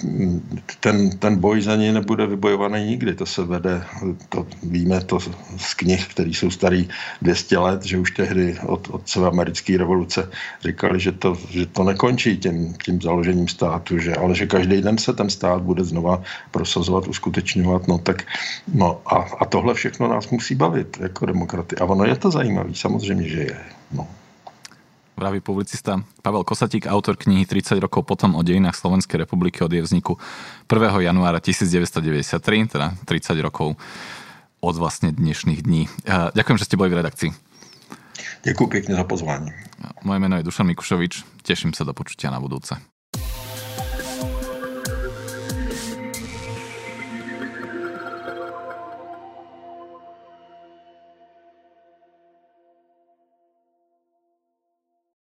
ten, 0.80 1.10
ten 1.18 1.36
boj 1.36 1.62
za 1.62 1.76
ně 1.76 1.92
nebude 1.92 2.26
vybojovaný 2.26 2.84
nikdy. 2.86 3.14
To 3.14 3.26
se 3.26 3.44
vede, 3.44 3.84
to 4.28 4.46
víme 4.62 5.00
to 5.00 5.20
z 5.56 5.74
knih, 5.74 6.08
které 6.08 6.30
jsou 6.30 6.50
starý 6.50 6.88
200 7.22 7.58
let, 7.58 7.84
že 7.84 7.98
už 7.98 8.10
tehdy 8.10 8.58
od, 8.66 8.88
od 8.90 9.16
americké 9.26 9.78
revoluce 9.78 10.30
říkali, 10.60 11.00
že 11.00 11.12
to, 11.12 11.36
že 11.50 11.66
to 11.66 11.84
nekončí 11.84 12.38
tím, 12.38 12.74
tím 12.84 13.00
založením 13.00 13.48
státu, 13.48 13.98
že, 13.98 14.14
ale 14.14 14.34
že 14.34 14.46
každý 14.46 14.82
den 14.82 14.98
se 14.98 15.12
ten 15.12 15.30
stát 15.30 15.62
bude 15.62 15.84
znova 15.84 16.22
prosazovat, 16.50 17.08
uskutečňovat. 17.08 17.88
No, 17.88 17.98
tak, 17.98 18.22
no 18.74 19.00
a, 19.06 19.16
a 19.40 19.44
tohle 19.44 19.65
všechno 19.74 20.08
nás 20.08 20.30
musí 20.30 20.54
bavit 20.54 20.96
jako 21.00 21.26
demokraty. 21.26 21.76
A 21.76 21.84
ono 21.84 22.04
je 22.04 22.16
to 22.16 22.30
zajímavé, 22.30 22.74
samozřejmě, 22.74 23.28
že 23.28 23.40
je. 23.40 23.58
No. 23.92 24.08
Vraví 25.16 25.40
publicista 25.40 26.04
Pavel 26.22 26.44
Kosatík, 26.44 26.86
autor 26.86 27.16
knihy 27.16 27.46
30 27.46 27.80
rokov 27.80 28.04
potom 28.04 28.36
o 28.36 28.42
dejinách 28.44 28.76
Slovenskej 28.76 29.24
republiky 29.24 29.64
od 29.64 29.72
jej 29.72 29.80
vzniku 29.80 30.20
1. 30.68 31.00
januára 31.00 31.40
1993, 31.40 32.68
teda 32.68 32.92
30 33.04 33.40
rokov 33.40 33.80
od 34.60 34.76
vlastne 34.76 35.16
dnešných 35.16 35.64
dní. 35.64 35.88
Ďakujem, 36.36 36.58
že 36.60 36.64
ste 36.68 36.76
boli 36.76 36.92
v 36.92 37.00
redakcii. 37.00 37.30
Ďakujem 38.44 38.70
pekne 38.70 38.92
za 38.92 39.04
pozvanie. 39.08 39.56
Moje 40.04 40.20
meno 40.20 40.36
je 40.36 40.44
Dušan 40.44 40.68
Mikušovič, 40.68 41.24
teším 41.48 41.72
sa 41.72 41.88
do 41.88 41.96
počutia 41.96 42.28
na 42.28 42.36
budúce. 42.36 42.76